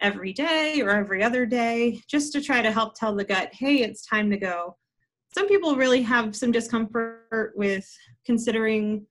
every 0.00 0.32
day 0.32 0.80
or 0.82 0.90
every 0.90 1.22
other 1.22 1.46
day 1.46 2.00
just 2.08 2.32
to 2.32 2.40
try 2.40 2.60
to 2.60 2.72
help 2.72 2.94
tell 2.94 3.14
the 3.14 3.24
gut, 3.24 3.50
hey, 3.52 3.76
it's 3.82 4.06
time 4.06 4.30
to 4.30 4.36
go. 4.36 4.76
Some 5.34 5.48
people 5.48 5.76
really 5.76 6.02
have 6.02 6.36
some 6.36 6.52
discomfort 6.52 7.52
with 7.54 7.88
considering 8.26 9.06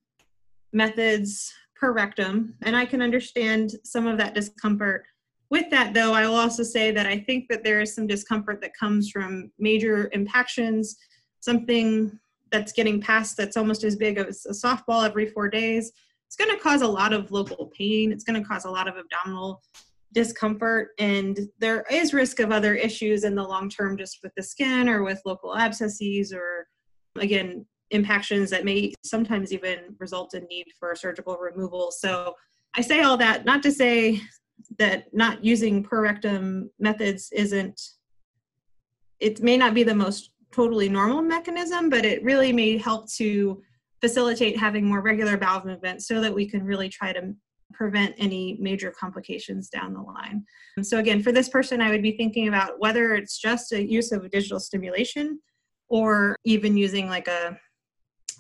methods 0.73 1.51
per 1.75 1.91
rectum, 1.93 2.55
and 2.62 2.75
I 2.75 2.86
can 2.86 3.01
understand 3.01 3.71
some 3.84 4.05
of 4.05 4.17
that 4.19 4.36
discomfort. 4.36 5.05
With 5.52 5.70
that, 5.70 5.94
though, 5.94 6.14
I 6.14 6.26
will 6.26 6.36
also 6.36 6.64
say 6.64 6.92
that 6.92 7.06
I 7.06 7.20
think 7.20 7.50
that 7.50 7.64
there 7.64 7.82
is 7.82 7.94
some 7.94 8.08
discomfort 8.08 8.62
that 8.62 8.74
comes 8.74 9.12
from 9.12 9.52
major 9.60 10.10
impactions, 10.14 10.96
something 11.42 12.18
that's 12.52 12.72
getting 12.72 13.02
past 13.02 13.36
that's 13.36 13.58
almost 13.58 13.84
as 13.84 13.98
big 13.98 14.18
as 14.18 14.46
a 14.46 14.54
softball 14.54 15.06
every 15.06 15.28
four 15.28 15.50
days. 15.50 15.92
It's 16.26 16.38
going 16.38 16.50
to 16.50 16.64
cause 16.64 16.82
a 16.82 16.88
lot 16.88 17.12
of 17.12 17.32
local 17.32 17.68
pain. 17.78 18.14
It's 18.14 18.24
going 18.24 18.42
to 18.42 18.48
cause 18.48 18.64
a 18.64 18.72
lot 18.72 18.88
of 18.88 18.96
abdominal 18.96 19.62
discomfort 20.14 20.90
and 21.00 21.40
there 21.60 21.86
is 21.90 22.14
risk 22.14 22.42
of 22.42 22.52
other 22.52 22.76
issues 22.76 23.24
in 23.24 23.34
the 23.34 23.44
long 23.44 23.70
term 23.70 23.96
just 23.96 24.20
with 24.22 24.34
the 24.36 24.44
skin 24.44 24.90
or 24.90 25.04
with 25.04 25.22
local 25.26 25.56
abscesses 25.56 26.34
or 26.34 26.68
again 27.18 27.66
impactions 27.92 28.50
that 28.50 28.66
may 28.66 28.94
sometimes 29.06 29.54
even 29.54 29.96
result 30.00 30.34
in 30.34 30.44
need 30.50 30.66
for 30.78 30.94
surgical 30.96 31.38
removal 31.38 31.92
so 31.92 32.36
i 32.76 32.82
say 32.82 33.00
all 33.04 33.16
that 33.16 33.46
not 33.46 33.64
to 33.64 33.72
say 33.72 34.20
that 34.78 35.06
not 35.13 35.43
using 35.43 35.84
per 35.84 36.02
rectum 36.02 36.69
methods 36.80 37.30
isn't 37.34 37.80
it 39.19 39.41
may 39.41 39.58
not 39.58 39.74
be 39.74 39.84
the 39.84 39.93
most 39.93 40.32
totally 40.52 40.89
normal 40.89 41.21
mechanism 41.21 41.89
but 41.89 42.06
it 42.06 42.24
really 42.24 42.52
may 42.52 42.78
help 42.78 43.10
to 43.12 43.62
facilitate 44.02 44.58
having 44.58 44.86
more 44.86 45.02
regular 45.02 45.38
bowel 45.38 45.63
movement 45.65 46.02
so 46.02 46.19
that 46.19 46.34
we 46.34 46.45
can 46.45 46.63
really 46.63 46.89
try 46.89 47.13
to 47.13 47.34
prevent 47.71 48.15
any 48.17 48.58
major 48.60 48.91
complications 48.91 49.69
down 49.69 49.93
the 49.93 50.02
line. 50.02 50.43
So 50.82 50.97
again, 50.97 51.24
for 51.24 51.32
this 51.32 51.50
person, 51.50 51.82
I 51.82 51.89
would 51.89 52.02
be 52.02 52.17
thinking 52.17 52.47
about 52.47 52.80
whether 52.80 53.15
it's 53.15 53.38
just 53.39 53.71
a 53.71 53.84
use 53.84 54.12
of 54.12 54.30
digital 54.30 54.60
stimulation 54.60 55.39
or 55.88 56.36
even 56.43 56.76
using 56.76 57.08
like 57.08 57.28
a 57.28 57.58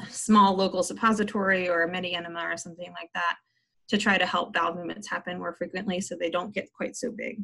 small 0.09 0.55
local 0.55 0.83
suppository 0.83 1.69
or 1.69 1.83
a 1.83 1.91
mini 1.91 2.15
enema 2.15 2.41
or 2.41 2.57
something 2.57 2.91
like 2.91 3.09
that 3.13 3.35
to 3.91 3.97
try 3.97 4.17
to 4.17 4.25
help 4.25 4.53
bowel 4.53 4.73
movements 4.73 5.09
happen 5.09 5.37
more 5.37 5.53
frequently 5.53 5.99
so 5.99 6.15
they 6.15 6.29
don't 6.29 6.53
get 6.53 6.71
quite 6.71 6.95
so 6.95 7.11
big. 7.11 7.41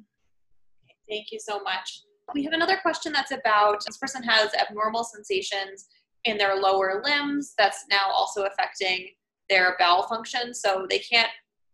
Thank 1.10 1.28
you 1.34 1.40
so 1.42 1.62
much. 1.62 2.04
We 2.34 2.44
have 2.46 2.54
another 2.54 2.78
question 2.82 3.12
that's 3.12 3.32
about 3.32 3.84
this 3.86 3.98
person 3.98 4.24
has 4.24 4.54
abnormal 4.54 5.04
sensations 5.04 5.88
in 6.24 6.38
their 6.38 6.56
lower 6.56 7.02
limbs 7.04 7.54
that's 7.58 7.84
now 7.92 8.06
also 8.14 8.46
affecting 8.46 9.10
their 9.50 9.76
bowel 9.78 10.04
function. 10.04 10.54
So 10.54 10.88
they 10.90 11.00
can't 11.00 11.28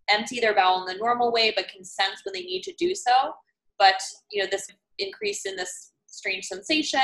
empty 0.10 0.40
their 0.40 0.56
bowel 0.56 0.88
in 0.88 0.92
the 0.92 1.00
normal 1.00 1.32
way, 1.32 1.54
but 1.56 1.70
can 1.70 1.86
sense 1.86 2.22
when 2.26 2.34
they 2.34 2.42
need 2.42 2.64
to 2.64 2.74
do 2.80 2.96
so. 2.96 3.32
But 3.78 4.02
you 4.32 4.42
know, 4.42 4.50
this 4.50 4.68
increase 4.98 5.46
in 5.46 5.56
this 5.56 5.94
strange 6.08 6.46
sensation 6.46 7.00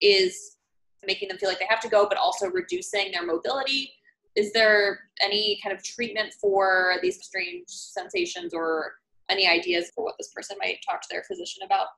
is 0.00 0.56
making 1.04 1.28
them 1.28 1.38
feel 1.38 1.48
like 1.48 1.58
they 1.58 1.66
have 1.68 1.80
to 1.80 1.88
go, 1.88 2.06
but 2.08 2.18
also 2.18 2.46
reducing 2.46 3.10
their 3.10 3.26
mobility. 3.26 3.92
Is 4.38 4.52
there 4.52 5.00
any 5.20 5.58
kind 5.64 5.76
of 5.76 5.82
treatment 5.82 6.32
for 6.40 6.94
these 7.02 7.20
strange 7.24 7.64
sensations 7.66 8.54
or 8.54 8.92
any 9.28 9.48
ideas 9.48 9.90
for 9.92 10.04
what 10.04 10.14
this 10.16 10.28
person 10.28 10.56
might 10.60 10.78
talk 10.88 11.02
to 11.02 11.08
their 11.10 11.24
physician 11.24 11.64
about? 11.64 11.88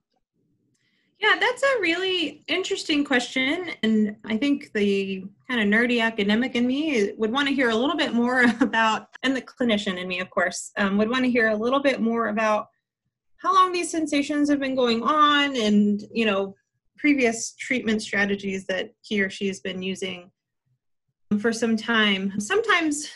Yeah, 1.19 1.37
that's 1.39 1.63
a 1.63 1.81
really 1.81 2.43
interesting 2.49 3.05
question. 3.05 3.73
And 3.83 4.17
I 4.25 4.39
think 4.39 4.73
the 4.73 5.27
kind 5.51 5.61
of 5.61 5.67
nerdy 5.67 6.03
academic 6.03 6.55
in 6.55 6.67
me 6.67 7.13
would 7.19 7.31
want 7.31 7.47
to 7.49 7.55
hear 7.55 7.69
a 7.69 7.77
little 7.77 7.97
bit 7.97 8.15
more 8.15 8.45
about, 8.63 9.09
and 9.23 9.37
the 9.37 9.43
clinician 9.43 9.99
in 9.99 10.09
me, 10.09 10.21
of 10.21 10.31
course, 10.31 10.73
um, 10.79 10.97
would 10.97 11.11
want 11.11 11.25
to 11.25 11.31
hear 11.31 11.49
a 11.49 11.57
little 11.57 11.81
bit 11.81 12.01
more 12.01 12.29
about 12.29 12.69
how 13.37 13.55
long 13.55 13.71
these 13.71 13.91
sensations 13.91 14.49
have 14.49 14.61
been 14.61 14.75
going 14.75 15.03
on 15.03 15.57
and, 15.57 16.05
you 16.11 16.25
know, 16.25 16.55
previous 16.97 17.53
treatment 17.53 18.01
strategies 18.01 18.67
that 18.67 18.95
he 19.03 19.21
or 19.21 19.29
she 19.29 19.47
has 19.47 19.61
been 19.61 19.83
using 19.83 20.31
for 21.39 21.53
some 21.53 21.77
time. 21.77 22.39
Sometimes 22.41 23.09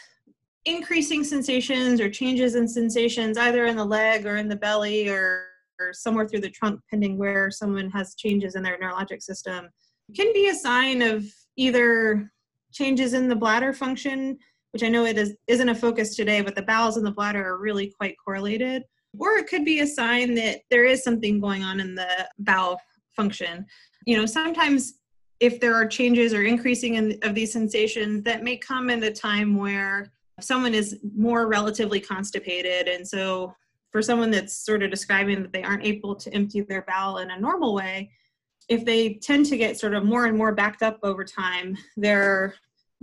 increasing 0.65 1.25
sensations 1.25 2.01
or 2.01 2.09
changes 2.09 2.55
in 2.55 2.69
sensations, 2.69 3.37
either 3.37 3.67
in 3.67 3.77
the 3.77 3.85
leg 3.85 4.27
or 4.27 4.37
in 4.37 4.49
the 4.49 4.57
belly 4.57 5.09
or 5.09 5.49
or 5.81 5.93
somewhere 5.93 6.27
through 6.29 6.41
the 6.41 6.51
trunk, 6.51 6.81
pending 6.89 7.19
where 7.19 7.51
someone 7.51 7.91
has 7.91 8.15
changes 8.15 8.55
in 8.55 8.63
their 8.63 8.79
neurologic 8.79 9.21
system, 9.21 9.69
can 10.15 10.33
be 10.33 10.49
a 10.49 10.55
sign 10.55 11.03
of 11.03 11.25
either 11.57 12.31
changes 12.73 13.13
in 13.13 13.29
the 13.29 13.35
bladder 13.35 13.73
function, 13.73 14.39
which 14.73 14.85
I 14.85 14.89
know 14.89 15.05
it 15.05 15.19
is, 15.19 15.35
isn't 15.49 15.69
a 15.69 15.75
focus 15.75 16.15
today, 16.15 16.43
but 16.43 16.55
the 16.55 16.63
bowels 16.63 16.97
and 16.97 17.05
the 17.05 17.11
bladder 17.11 17.45
are 17.45 17.59
really 17.59 17.93
quite 17.99 18.15
correlated. 18.25 18.85
Or 19.19 19.33
it 19.33 19.49
could 19.49 19.65
be 19.65 19.81
a 19.81 19.87
sign 19.87 20.35
that 20.35 20.61
there 20.71 20.85
is 20.85 21.03
something 21.03 21.41
going 21.41 21.63
on 21.63 21.81
in 21.81 21.95
the 21.95 22.29
bowel 22.39 22.81
function. 23.17 23.67
You 24.07 24.17
know, 24.17 24.27
sometimes 24.27 25.01
if 25.41 25.61
there 25.61 25.75
are 25.75 25.87
changes 25.87 26.33
or 26.33 26.43
increasing 26.43 26.95
in, 26.95 27.19
of 27.23 27.35
these 27.35 27.53
sensations, 27.53 28.23
that 28.25 28.43
may 28.43 28.57
come 28.57 28.91
in 28.91 29.03
a 29.03 29.13
time 29.13 29.57
where 29.57 30.13
someone 30.41 30.75
is 30.75 30.99
more 31.17 31.47
relatively 31.47 32.01
constipated. 32.01 32.89
And 32.89 33.07
so 33.07 33.55
for 33.93 34.03
someone 34.03 34.31
that's 34.31 34.55
sort 34.55 34.83
of 34.83 34.91
describing 34.91 35.43
that 35.43 35.53
they 35.53 35.63
aren't 35.63 35.85
able 35.85 36.17
to 36.17 36.33
empty 36.35 36.61
their 36.63 36.83
bowel 36.83 37.19
in 37.19 37.31
a 37.31 37.39
normal 37.41 37.75
way, 37.75 38.11
if 38.69 38.85
they 38.85 39.15
tend 39.15 39.47
to 39.47 39.57
get 39.57 39.79
sort 39.79 39.95
of 39.95 40.05
more 40.05 40.27
and 40.27 40.37
more 40.37 40.55
backed 40.55 40.83
up 40.83 40.99
over 41.03 41.25
time, 41.25 41.77
their 41.97 42.55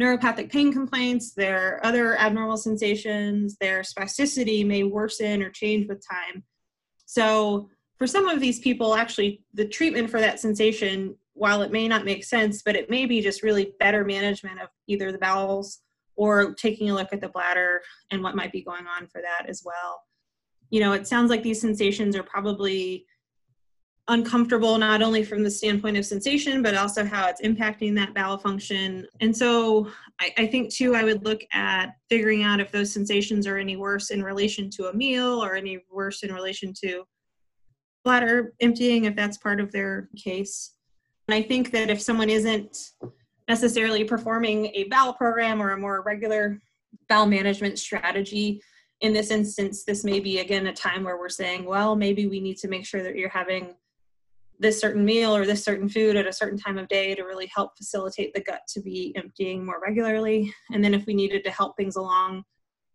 neuropathic 0.01 0.51
pain 0.51 0.73
complaints, 0.73 1.33
their 1.33 1.79
other 1.85 2.17
abnormal 2.17 2.57
sensations, 2.57 3.55
their 3.57 3.81
spasticity 3.81 4.65
may 4.65 4.83
worsen 4.83 5.43
or 5.43 5.49
change 5.49 5.87
with 5.87 6.03
time. 6.05 6.43
So, 7.05 7.69
for 7.97 8.07
some 8.07 8.27
of 8.27 8.39
these 8.39 8.59
people, 8.59 8.95
actually, 8.95 9.43
the 9.53 9.67
treatment 9.67 10.09
for 10.09 10.19
that 10.19 10.39
sensation, 10.39 11.15
while 11.41 11.63
it 11.63 11.71
may 11.71 11.87
not 11.87 12.05
make 12.05 12.23
sense, 12.23 12.61
but 12.61 12.75
it 12.75 12.87
may 12.87 13.07
be 13.07 13.19
just 13.19 13.41
really 13.41 13.73
better 13.79 14.05
management 14.05 14.61
of 14.61 14.67
either 14.85 15.11
the 15.11 15.17
bowels 15.17 15.79
or 16.15 16.53
taking 16.53 16.91
a 16.91 16.93
look 16.93 17.11
at 17.11 17.19
the 17.19 17.29
bladder 17.29 17.81
and 18.11 18.21
what 18.21 18.35
might 18.35 18.51
be 18.51 18.61
going 18.61 18.85
on 18.85 19.07
for 19.07 19.23
that 19.23 19.49
as 19.49 19.63
well. 19.65 20.03
You 20.69 20.81
know, 20.81 20.91
it 20.93 21.07
sounds 21.07 21.31
like 21.31 21.41
these 21.41 21.59
sensations 21.59 22.15
are 22.15 22.21
probably 22.21 23.07
uncomfortable 24.07 24.77
not 24.77 25.01
only 25.01 25.23
from 25.23 25.41
the 25.43 25.49
standpoint 25.49 25.97
of 25.97 26.05
sensation 26.05 26.61
but 26.61 26.75
also 26.75 27.03
how 27.03 27.27
it's 27.27 27.41
impacting 27.41 27.95
that 27.95 28.13
bowel 28.13 28.37
function. 28.37 29.07
And 29.19 29.35
so 29.35 29.89
I, 30.19 30.31
I, 30.37 30.47
think 30.47 30.71
too 30.71 30.95
i 30.95 31.03
would 31.03 31.23
look 31.23 31.41
at 31.53 31.93
figuring 32.09 32.43
out 32.43 32.59
if 32.59 32.71
those 32.71 32.91
sensations 32.91 33.47
are 33.47 33.57
any 33.57 33.77
worse 33.77 34.09
in 34.09 34.23
relation 34.23 34.69
to 34.71 34.87
a 34.87 34.93
meal 34.93 35.43
or 35.43 35.55
any 35.55 35.79
worse 35.89 36.23
in 36.23 36.33
relation 36.33 36.73
to 36.83 37.03
bladder 38.03 38.53
emptying 38.59 39.05
if 39.05 39.15
that's 39.15 39.37
part 39.37 39.59
of 39.59 39.71
their 39.71 40.09
case 40.17 40.73
and 41.27 41.35
i 41.35 41.41
think 41.41 41.71
that 41.71 41.89
if 41.89 42.01
someone 42.01 42.29
isn't 42.29 42.91
necessarily 43.47 44.03
performing 44.03 44.67
a 44.67 44.85
bowel 44.85 45.13
program 45.13 45.61
or 45.61 45.71
a 45.71 45.77
more 45.77 46.01
regular 46.01 46.59
bowel 47.09 47.25
management 47.25 47.77
strategy 47.77 48.61
in 49.01 49.13
this 49.13 49.31
instance 49.31 49.83
this 49.83 50.03
may 50.03 50.19
be 50.19 50.39
again 50.39 50.67
a 50.67 50.73
time 50.73 51.03
where 51.03 51.17
we're 51.17 51.29
saying 51.29 51.65
well 51.65 51.95
maybe 51.95 52.27
we 52.27 52.39
need 52.39 52.57
to 52.57 52.67
make 52.67 52.85
sure 52.85 53.03
that 53.03 53.15
you're 53.15 53.29
having 53.29 53.75
this 54.61 54.79
certain 54.79 55.03
meal 55.03 55.35
or 55.35 55.45
this 55.45 55.63
certain 55.63 55.89
food 55.89 56.15
at 56.15 56.27
a 56.27 56.33
certain 56.33 56.57
time 56.57 56.77
of 56.77 56.87
day 56.87 57.15
to 57.15 57.23
really 57.23 57.49
help 57.53 57.75
facilitate 57.75 58.31
the 58.33 58.41
gut 58.41 58.61
to 58.67 58.79
be 58.79 59.11
emptying 59.15 59.65
more 59.65 59.81
regularly. 59.81 60.53
And 60.71 60.83
then 60.83 60.93
if 60.93 61.07
we 61.07 61.15
needed 61.15 61.43
to 61.45 61.49
help 61.49 61.75
things 61.75 61.95
along, 61.95 62.43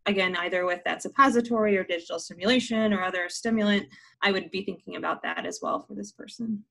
again, 0.06 0.36
either 0.36 0.64
with 0.64 0.80
that 0.84 1.02
suppository 1.02 1.76
or 1.76 1.82
digital 1.82 2.20
stimulation 2.20 2.92
or 2.92 3.02
other 3.02 3.28
stimulant, 3.28 3.86
I 4.22 4.30
would 4.30 4.52
be 4.52 4.62
thinking 4.62 4.94
about 4.94 5.22
that 5.24 5.44
as 5.44 5.58
well 5.60 5.84
for 5.86 5.94
this 5.94 6.12
person. 6.12 6.62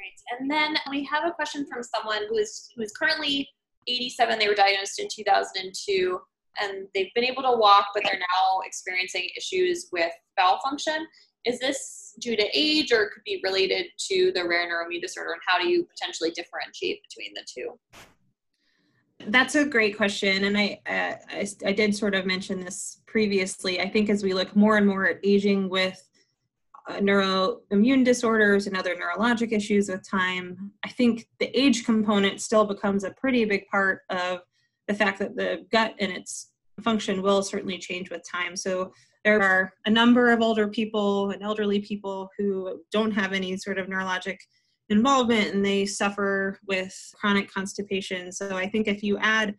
Great. 0.00 0.40
And 0.40 0.50
then 0.50 0.76
we 0.88 1.04
have 1.04 1.26
a 1.26 1.30
question 1.30 1.66
from 1.70 1.82
someone 1.82 2.22
who 2.30 2.38
is 2.38 2.70
who 2.74 2.82
is 2.82 2.90
currently 2.92 3.46
87. 3.86 4.38
They 4.38 4.48
were 4.48 4.54
diagnosed 4.54 4.98
in 4.98 5.08
2002 5.14 6.18
and 6.60 6.86
they've 6.94 7.12
been 7.14 7.24
able 7.24 7.42
to 7.42 7.52
walk, 7.52 7.88
but 7.92 8.02
they're 8.04 8.18
now 8.18 8.60
experiencing 8.64 9.28
issues 9.36 9.88
with 9.92 10.10
bowel 10.38 10.58
function. 10.64 11.06
Is 11.44 11.58
this 11.58 12.14
due 12.18 12.34
to 12.34 12.48
age 12.54 12.92
or 12.92 13.10
could 13.10 13.24
be 13.24 13.42
related 13.44 13.86
to 14.10 14.32
the 14.34 14.46
rare 14.46 14.66
neuroimmune 14.66 15.02
disorder? 15.02 15.32
And 15.32 15.42
how 15.46 15.58
do 15.58 15.68
you 15.68 15.84
potentially 15.84 16.30
differentiate 16.30 17.02
between 17.08 17.34
the 17.34 17.44
two? 17.46 17.78
That's 19.26 19.54
a 19.54 19.66
great 19.66 19.98
question, 19.98 20.44
and 20.44 20.56
I, 20.56 20.80
uh, 20.86 21.14
I, 21.28 21.46
I 21.66 21.72
did 21.72 21.94
sort 21.94 22.14
of 22.14 22.24
mention 22.24 22.60
this 22.60 23.02
previously. 23.06 23.78
I 23.78 23.88
think 23.88 24.08
as 24.08 24.22
we 24.22 24.32
look 24.32 24.56
more 24.56 24.78
and 24.78 24.86
more 24.86 25.08
at 25.08 25.18
aging 25.22 25.68
with 25.68 26.02
Uh, 26.88 26.94
neuroimmune 26.94 28.04
disorders 28.04 28.66
and 28.66 28.76
other 28.76 28.96
neurologic 28.96 29.52
issues 29.52 29.88
with 29.88 30.08
time, 30.08 30.72
I 30.84 30.88
think 30.88 31.26
the 31.38 31.50
age 31.58 31.84
component 31.84 32.40
still 32.40 32.64
becomes 32.64 33.04
a 33.04 33.12
pretty 33.12 33.44
big 33.44 33.66
part 33.68 34.00
of 34.08 34.40
the 34.88 34.94
fact 34.94 35.18
that 35.18 35.36
the 35.36 35.66
gut 35.70 35.94
and 36.00 36.10
its 36.10 36.52
function 36.82 37.22
will 37.22 37.42
certainly 37.42 37.78
change 37.78 38.10
with 38.10 38.22
time. 38.28 38.56
So 38.56 38.92
there 39.24 39.42
are 39.42 39.72
a 39.84 39.90
number 39.90 40.30
of 40.30 40.40
older 40.40 40.68
people 40.68 41.30
and 41.30 41.42
elderly 41.42 41.80
people 41.80 42.30
who 42.38 42.80
don't 42.90 43.12
have 43.12 43.32
any 43.32 43.56
sort 43.56 43.78
of 43.78 43.86
neurologic 43.86 44.38
involvement 44.88 45.54
and 45.54 45.64
they 45.64 45.86
suffer 45.86 46.58
with 46.66 46.94
chronic 47.14 47.52
constipation. 47.52 48.32
So 48.32 48.56
I 48.56 48.68
think 48.68 48.88
if 48.88 49.02
you 49.02 49.18
add 49.18 49.54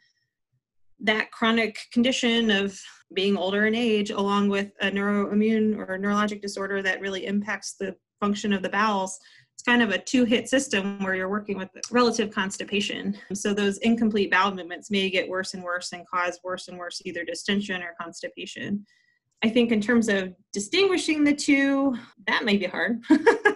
that 1.04 1.32
chronic 1.32 1.78
condition 1.92 2.50
of 2.50 2.80
being 3.14 3.36
older 3.36 3.66
in 3.66 3.76
age 3.76 4.12
along 4.12 4.50
with 4.50 4.72
a 4.82 4.90
neuroimmune 4.90 5.78
or 5.78 5.98
neurologic 5.98 6.42
disorder 6.42 6.82
that 6.82 7.02
really 7.02 7.26
impacts 7.26 7.76
the 7.80 7.96
function 8.20 8.54
of 8.54 8.62
the 8.62 8.70
bowels 8.70 9.20
it's 9.54 9.64
kind 9.64 9.82
of 9.82 9.90
a 9.90 9.98
two 9.98 10.24
hit 10.24 10.48
system 10.48 11.04
where 11.04 11.16
you're 11.16 11.30
working 11.30 11.58
with 11.58 11.70
relative 11.92 12.32
constipation 12.32 13.18
so 13.34 13.54
those 13.54 13.78
incomplete 13.80 14.32
bowel 14.32 14.54
movements 14.54 14.90
may 14.90 15.10
get 15.10 15.28
worse 15.28 15.54
and 15.54 15.64
worse 15.64 15.92
and 15.92 16.08
cause 16.08 16.40
worse 16.44 16.68
and 16.68 16.78
worse 16.78 17.02
either 17.06 17.26
distension 17.26 17.82
or 17.82 17.96
constipation 18.00 18.86
I 19.44 19.50
think 19.50 19.72
in 19.72 19.82
terms 19.82 20.08
of 20.08 20.34
distinguishing 20.54 21.24
the 21.24 21.34
two, 21.34 21.98
that 22.28 22.46
may 22.46 22.58
be 22.58 22.66
hard. 22.66 23.04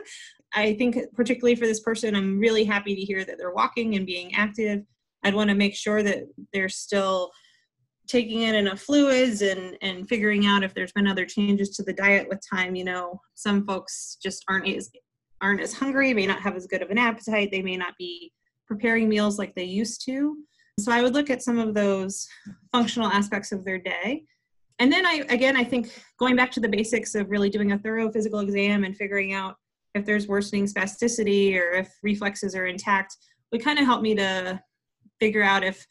I 0.54 0.74
think 0.74 0.98
particularly 1.14 1.56
for 1.56 1.68
this 1.68 1.82
person, 1.82 2.16
I'm 2.16 2.40
really 2.40 2.64
happy 2.64 2.96
to 2.96 3.02
hear 3.02 3.24
that 3.26 3.38
they're 3.38 3.54
walking 3.54 3.96
and 3.96 4.06
being 4.06 4.34
active. 4.34 4.84
I'd 5.26 5.36
want 5.36 5.50
to 5.50 5.56
make 5.56 5.76
sure 5.76 6.02
that 6.04 6.24
they're 6.54 6.70
still 6.70 7.32
taking 8.08 8.42
in 8.42 8.56
enough 8.56 8.80
fluids 8.80 9.42
and 9.42 9.78
and 9.82 10.08
figuring 10.08 10.46
out 10.46 10.64
if 10.64 10.74
there's 10.74 10.94
been 10.94 11.08
other 11.08 11.26
changes 11.26 11.72
to 11.72 11.84
the 11.84 11.94
diet 11.94 12.28
with 12.30 12.40
time. 12.50 12.76
You 12.76 12.86
know, 12.86 13.20
some 13.34 13.66
folks 13.66 14.18
just 14.24 14.46
aren't 14.48 14.70
as 14.70 14.90
aren't 15.42 15.62
as 15.62 15.74
hungry, 15.74 16.14
may 16.14 16.26
not 16.26 16.40
have 16.40 16.56
as 16.56 16.68
good 16.68 16.82
of 16.82 16.92
an 16.92 16.98
appetite, 16.98 17.50
they 17.52 17.62
may 17.62 17.76
not 17.76 17.94
be 18.00 18.32
preparing 18.68 19.10
meals 19.10 19.38
like 19.38 19.54
they 19.54 19.66
used 19.66 20.06
to. 20.06 20.38
So 20.80 20.92
I 20.92 21.02
would 21.02 21.14
look 21.14 21.30
at 21.30 21.44
some 21.44 21.60
of 21.60 21.74
those 21.74 22.28
functional 22.72 23.10
aspects 23.10 23.52
of 23.52 23.66
their 23.66 23.78
day 23.78 24.24
and 24.80 24.92
then 24.92 25.06
I 25.06 25.24
again 25.30 25.56
I 25.56 25.64
think 25.64 25.92
going 26.20 26.36
back 26.36 26.52
to 26.52 26.60
the 26.60 26.68
basics 26.68 27.16
of 27.16 27.30
really 27.30 27.50
doing 27.50 27.72
a 27.72 27.80
thorough 27.80 28.12
physical 28.12 28.40
exam 28.40 28.84
and 28.84 28.96
figuring 28.96 29.34
out 29.34 29.56
if 29.94 30.06
there's 30.06 30.28
worsening 30.28 30.66
spasticity 30.66 31.56
or 31.56 31.72
if 31.72 31.94
reflexes 32.04 32.56
are 32.56 32.66
intact 32.66 33.16
would 33.52 33.64
kind 33.64 33.80
of 33.80 33.86
help 33.86 34.02
me 34.02 34.16
to 34.16 34.60
figure 35.20 35.44
out 35.44 35.64
if 35.64 35.86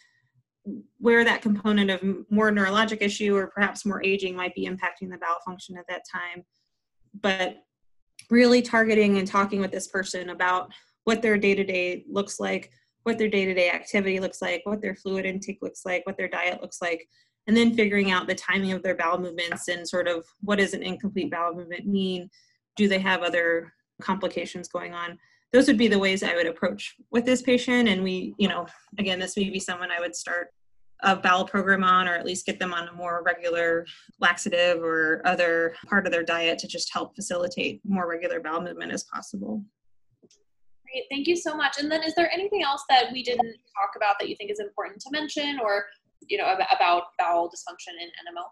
where 0.98 1.24
that 1.24 1.42
component 1.42 1.90
of 1.90 2.00
more 2.30 2.50
neurologic 2.50 3.02
issue 3.02 3.36
or 3.36 3.48
perhaps 3.48 3.84
more 3.84 4.02
aging 4.02 4.34
might 4.34 4.54
be 4.54 4.66
impacting 4.66 5.10
the 5.10 5.18
bowel 5.18 5.36
function 5.44 5.76
at 5.76 5.84
that 5.88 6.02
time. 6.10 6.42
But 7.20 7.56
really 8.30 8.62
targeting 8.62 9.18
and 9.18 9.28
talking 9.28 9.60
with 9.60 9.70
this 9.70 9.88
person 9.88 10.30
about 10.30 10.72
what 11.04 11.20
their 11.20 11.36
day-to-day 11.36 12.04
looks 12.08 12.40
like 12.40 12.70
what 13.02 13.18
their 13.18 13.28
day-to-day 13.28 13.68
activity 13.68 14.18
looks 14.18 14.40
like 14.40 14.62
what 14.64 14.80
their 14.80 14.94
fluid 14.94 15.26
intake 15.26 15.58
looks 15.60 15.82
like 15.84 16.06
what 16.06 16.16
their 16.16 16.28
diet 16.28 16.62
looks 16.62 16.80
like 16.80 17.06
and 17.46 17.56
then 17.56 17.74
figuring 17.74 18.10
out 18.10 18.26
the 18.26 18.34
timing 18.34 18.72
of 18.72 18.82
their 18.82 18.96
bowel 18.96 19.18
movements 19.18 19.68
and 19.68 19.86
sort 19.86 20.08
of 20.08 20.24
what 20.40 20.58
does 20.58 20.74
an 20.74 20.82
incomplete 20.82 21.30
bowel 21.30 21.54
movement 21.54 21.86
mean? 21.86 22.30
Do 22.76 22.88
they 22.88 22.98
have 22.98 23.22
other 23.22 23.72
complications 24.00 24.68
going 24.68 24.94
on 24.94 25.18
those 25.54 25.68
would 25.68 25.78
be 25.78 25.88
the 25.88 25.98
ways 25.98 26.22
i 26.22 26.34
would 26.34 26.46
approach 26.46 26.96
with 27.12 27.24
this 27.24 27.40
patient 27.40 27.88
and 27.88 28.02
we 28.02 28.34
you 28.38 28.48
know 28.48 28.66
again 28.98 29.18
this 29.18 29.36
may 29.36 29.48
be 29.48 29.60
someone 29.60 29.90
i 29.90 30.00
would 30.00 30.14
start 30.14 30.48
a 31.02 31.14
bowel 31.14 31.44
program 31.44 31.84
on 31.84 32.08
or 32.08 32.14
at 32.14 32.26
least 32.26 32.44
get 32.44 32.58
them 32.58 32.74
on 32.74 32.88
a 32.88 32.92
more 32.92 33.22
regular 33.24 33.86
laxative 34.20 34.82
or 34.82 35.22
other 35.24 35.74
part 35.86 36.06
of 36.06 36.12
their 36.12 36.24
diet 36.24 36.58
to 36.58 36.66
just 36.66 36.92
help 36.92 37.14
facilitate 37.14 37.80
more 37.84 38.08
regular 38.08 38.40
bowel 38.40 38.60
movement 38.60 38.92
as 38.92 39.04
possible 39.04 39.62
Great, 40.82 41.04
thank 41.10 41.26
you 41.26 41.34
so 41.34 41.56
much. 41.56 41.78
And 41.80 41.90
then, 41.90 42.04
is 42.04 42.14
there 42.14 42.30
anything 42.32 42.62
else 42.62 42.84
that 42.88 43.10
we 43.10 43.24
didn't 43.24 43.56
talk 43.74 43.90
about 43.96 44.14
that 44.20 44.28
you 44.28 44.36
think 44.36 44.52
is 44.52 44.60
important 44.60 45.00
to 45.00 45.10
mention, 45.10 45.58
or 45.58 45.84
you 46.28 46.38
know 46.38 46.44
about 46.44 47.02
bowel 47.18 47.48
dysfunction 47.48 48.00
in 48.00 48.08
NMO? 48.08 48.44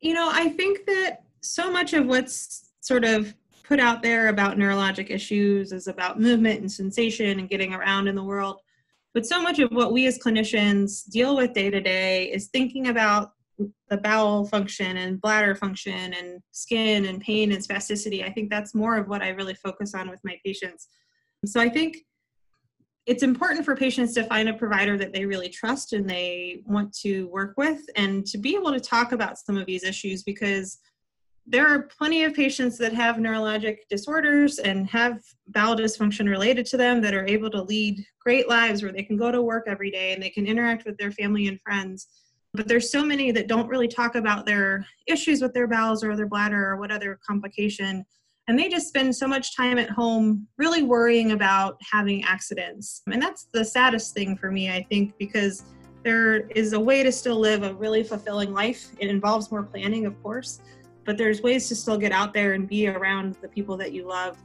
You 0.00 0.12
know, 0.12 0.28
I 0.30 0.50
think 0.50 0.84
that 0.86 1.22
so 1.40 1.70
much 1.70 1.94
of 1.94 2.06
what's 2.06 2.72
sort 2.80 3.04
of 3.04 3.34
put 3.70 3.78
out 3.78 4.02
there 4.02 4.28
about 4.28 4.58
neurologic 4.58 5.10
issues 5.10 5.70
is 5.70 5.86
about 5.86 6.18
movement 6.18 6.58
and 6.58 6.70
sensation 6.70 7.38
and 7.38 7.48
getting 7.48 7.72
around 7.72 8.08
in 8.08 8.16
the 8.16 8.22
world. 8.22 8.58
But 9.14 9.26
so 9.26 9.40
much 9.40 9.60
of 9.60 9.70
what 9.70 9.92
we 9.92 10.08
as 10.08 10.18
clinicians 10.18 11.08
deal 11.08 11.36
with 11.36 11.52
day 11.52 11.70
to 11.70 11.80
day 11.80 12.32
is 12.32 12.48
thinking 12.48 12.88
about 12.88 13.30
the 13.88 13.96
bowel 13.96 14.44
function 14.44 14.96
and 14.96 15.20
bladder 15.20 15.54
function 15.54 16.12
and 16.14 16.40
skin 16.50 17.04
and 17.04 17.20
pain 17.20 17.52
and 17.52 17.62
spasticity. 17.62 18.24
I 18.24 18.30
think 18.30 18.50
that's 18.50 18.74
more 18.74 18.96
of 18.96 19.06
what 19.06 19.22
I 19.22 19.28
really 19.28 19.54
focus 19.54 19.94
on 19.94 20.10
with 20.10 20.20
my 20.24 20.36
patients. 20.44 20.88
So 21.44 21.60
I 21.60 21.68
think 21.68 21.98
it's 23.06 23.22
important 23.22 23.64
for 23.64 23.76
patients 23.76 24.14
to 24.14 24.24
find 24.24 24.48
a 24.48 24.54
provider 24.54 24.98
that 24.98 25.12
they 25.12 25.26
really 25.26 25.48
trust 25.48 25.92
and 25.92 26.10
they 26.10 26.62
want 26.66 26.92
to 27.02 27.28
work 27.28 27.54
with 27.56 27.82
and 27.94 28.26
to 28.26 28.38
be 28.38 28.56
able 28.56 28.72
to 28.72 28.80
talk 28.80 29.12
about 29.12 29.38
some 29.38 29.56
of 29.56 29.66
these 29.66 29.84
issues 29.84 30.24
because 30.24 30.78
there 31.50 31.66
are 31.66 31.82
plenty 31.98 32.22
of 32.22 32.32
patients 32.32 32.78
that 32.78 32.94
have 32.94 33.16
neurologic 33.16 33.78
disorders 33.90 34.60
and 34.60 34.88
have 34.88 35.20
bowel 35.48 35.74
dysfunction 35.74 36.28
related 36.28 36.64
to 36.64 36.76
them 36.76 37.00
that 37.00 37.12
are 37.12 37.26
able 37.26 37.50
to 37.50 37.60
lead 37.62 38.04
great 38.20 38.48
lives 38.48 38.82
where 38.82 38.92
they 38.92 39.02
can 39.02 39.16
go 39.16 39.32
to 39.32 39.42
work 39.42 39.64
every 39.66 39.90
day 39.90 40.12
and 40.12 40.22
they 40.22 40.30
can 40.30 40.46
interact 40.46 40.84
with 40.86 40.96
their 40.96 41.10
family 41.10 41.48
and 41.48 41.60
friends. 41.60 42.06
But 42.54 42.68
there's 42.68 42.92
so 42.92 43.04
many 43.04 43.32
that 43.32 43.48
don't 43.48 43.68
really 43.68 43.88
talk 43.88 44.14
about 44.14 44.46
their 44.46 44.86
issues 45.08 45.42
with 45.42 45.52
their 45.52 45.66
bowels 45.66 46.04
or 46.04 46.14
their 46.14 46.28
bladder 46.28 46.70
or 46.70 46.76
what 46.76 46.92
other 46.92 47.18
complication 47.26 48.04
and 48.48 48.58
they 48.58 48.68
just 48.68 48.88
spend 48.88 49.14
so 49.14 49.28
much 49.28 49.54
time 49.56 49.78
at 49.78 49.90
home 49.90 50.48
really 50.58 50.82
worrying 50.82 51.30
about 51.32 51.76
having 51.88 52.24
accidents. 52.24 53.02
And 53.06 53.22
that's 53.22 53.46
the 53.52 53.64
saddest 53.64 54.12
thing 54.12 54.36
for 54.36 54.50
me 54.50 54.70
i 54.70 54.84
think 54.88 55.14
because 55.18 55.62
there 56.02 56.48
is 56.48 56.72
a 56.72 56.80
way 56.80 57.02
to 57.02 57.12
still 57.12 57.38
live 57.38 57.62
a 57.62 57.74
really 57.74 58.02
fulfilling 58.02 58.54
life. 58.54 58.88
It 58.98 59.08
involves 59.08 59.50
more 59.50 59.62
planning 59.62 60.06
of 60.06 60.20
course 60.22 60.60
but 61.04 61.16
there's 61.16 61.42
ways 61.42 61.68
to 61.68 61.74
still 61.74 61.98
get 61.98 62.12
out 62.12 62.32
there 62.32 62.52
and 62.52 62.68
be 62.68 62.88
around 62.88 63.36
the 63.42 63.48
people 63.48 63.76
that 63.76 63.92
you 63.92 64.06
love 64.06 64.36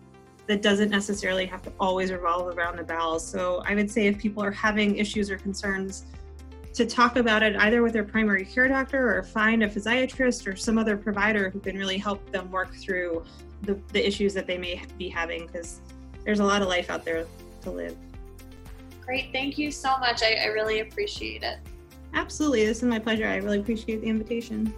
that 0.48 0.62
doesn't 0.62 0.90
necessarily 0.90 1.46
have 1.46 1.62
to 1.62 1.72
always 1.80 2.12
revolve 2.12 2.56
around 2.58 2.78
the 2.78 2.84
bowels 2.84 3.26
so 3.26 3.64
i 3.66 3.76
would 3.76 3.90
say 3.90 4.08
if 4.08 4.18
people 4.18 4.44
are 4.44 4.52
having 4.52 4.96
issues 4.98 5.30
or 5.30 5.38
concerns 5.38 6.06
to 6.76 6.86
talk 6.86 7.16
about 7.16 7.42
it 7.42 7.56
either 7.62 7.82
with 7.82 7.94
their 7.94 8.04
primary 8.04 8.44
care 8.44 8.68
doctor 8.68 9.18
or 9.18 9.24
find 9.24 9.64
a 9.64 9.68
physiatrist 9.68 10.46
or 10.46 10.56
some 10.58 10.78
other 10.78 10.98
provider 10.98 11.50
who 11.50 11.60
can 11.60 11.78
really 11.78 11.98
help 11.98 12.30
them 12.32 12.52
work 12.52 12.76
through 12.76 13.24
the, 13.62 13.80
the 13.94 14.06
issues 14.06 14.34
that 14.34 14.46
they 14.46 14.58
may 14.58 14.82
be 14.98 15.08
having 15.08 15.48
because 15.48 15.80
there's 16.26 16.42
a 16.42 16.44
lot 16.44 16.62
of 16.62 16.68
life 16.68 16.90
out 16.90 17.06
there 17.06 17.26
to 17.62 17.72
live. 17.72 17.96
Great. 19.02 19.32
Thank 19.32 19.58
you 19.58 19.72
so 19.72 19.98
much. 20.00 20.24
I, 20.24 20.34
I 20.44 20.46
really 20.48 20.82
appreciate 20.82 21.44
it. 21.44 21.60
Absolutely. 22.14 22.66
This 22.66 22.78
is 22.78 22.84
my 22.84 23.00
pleasure. 23.00 23.28
I 23.28 23.38
really 23.38 23.60
appreciate 23.60 24.02
the 24.02 24.08
invitation. 24.08 24.74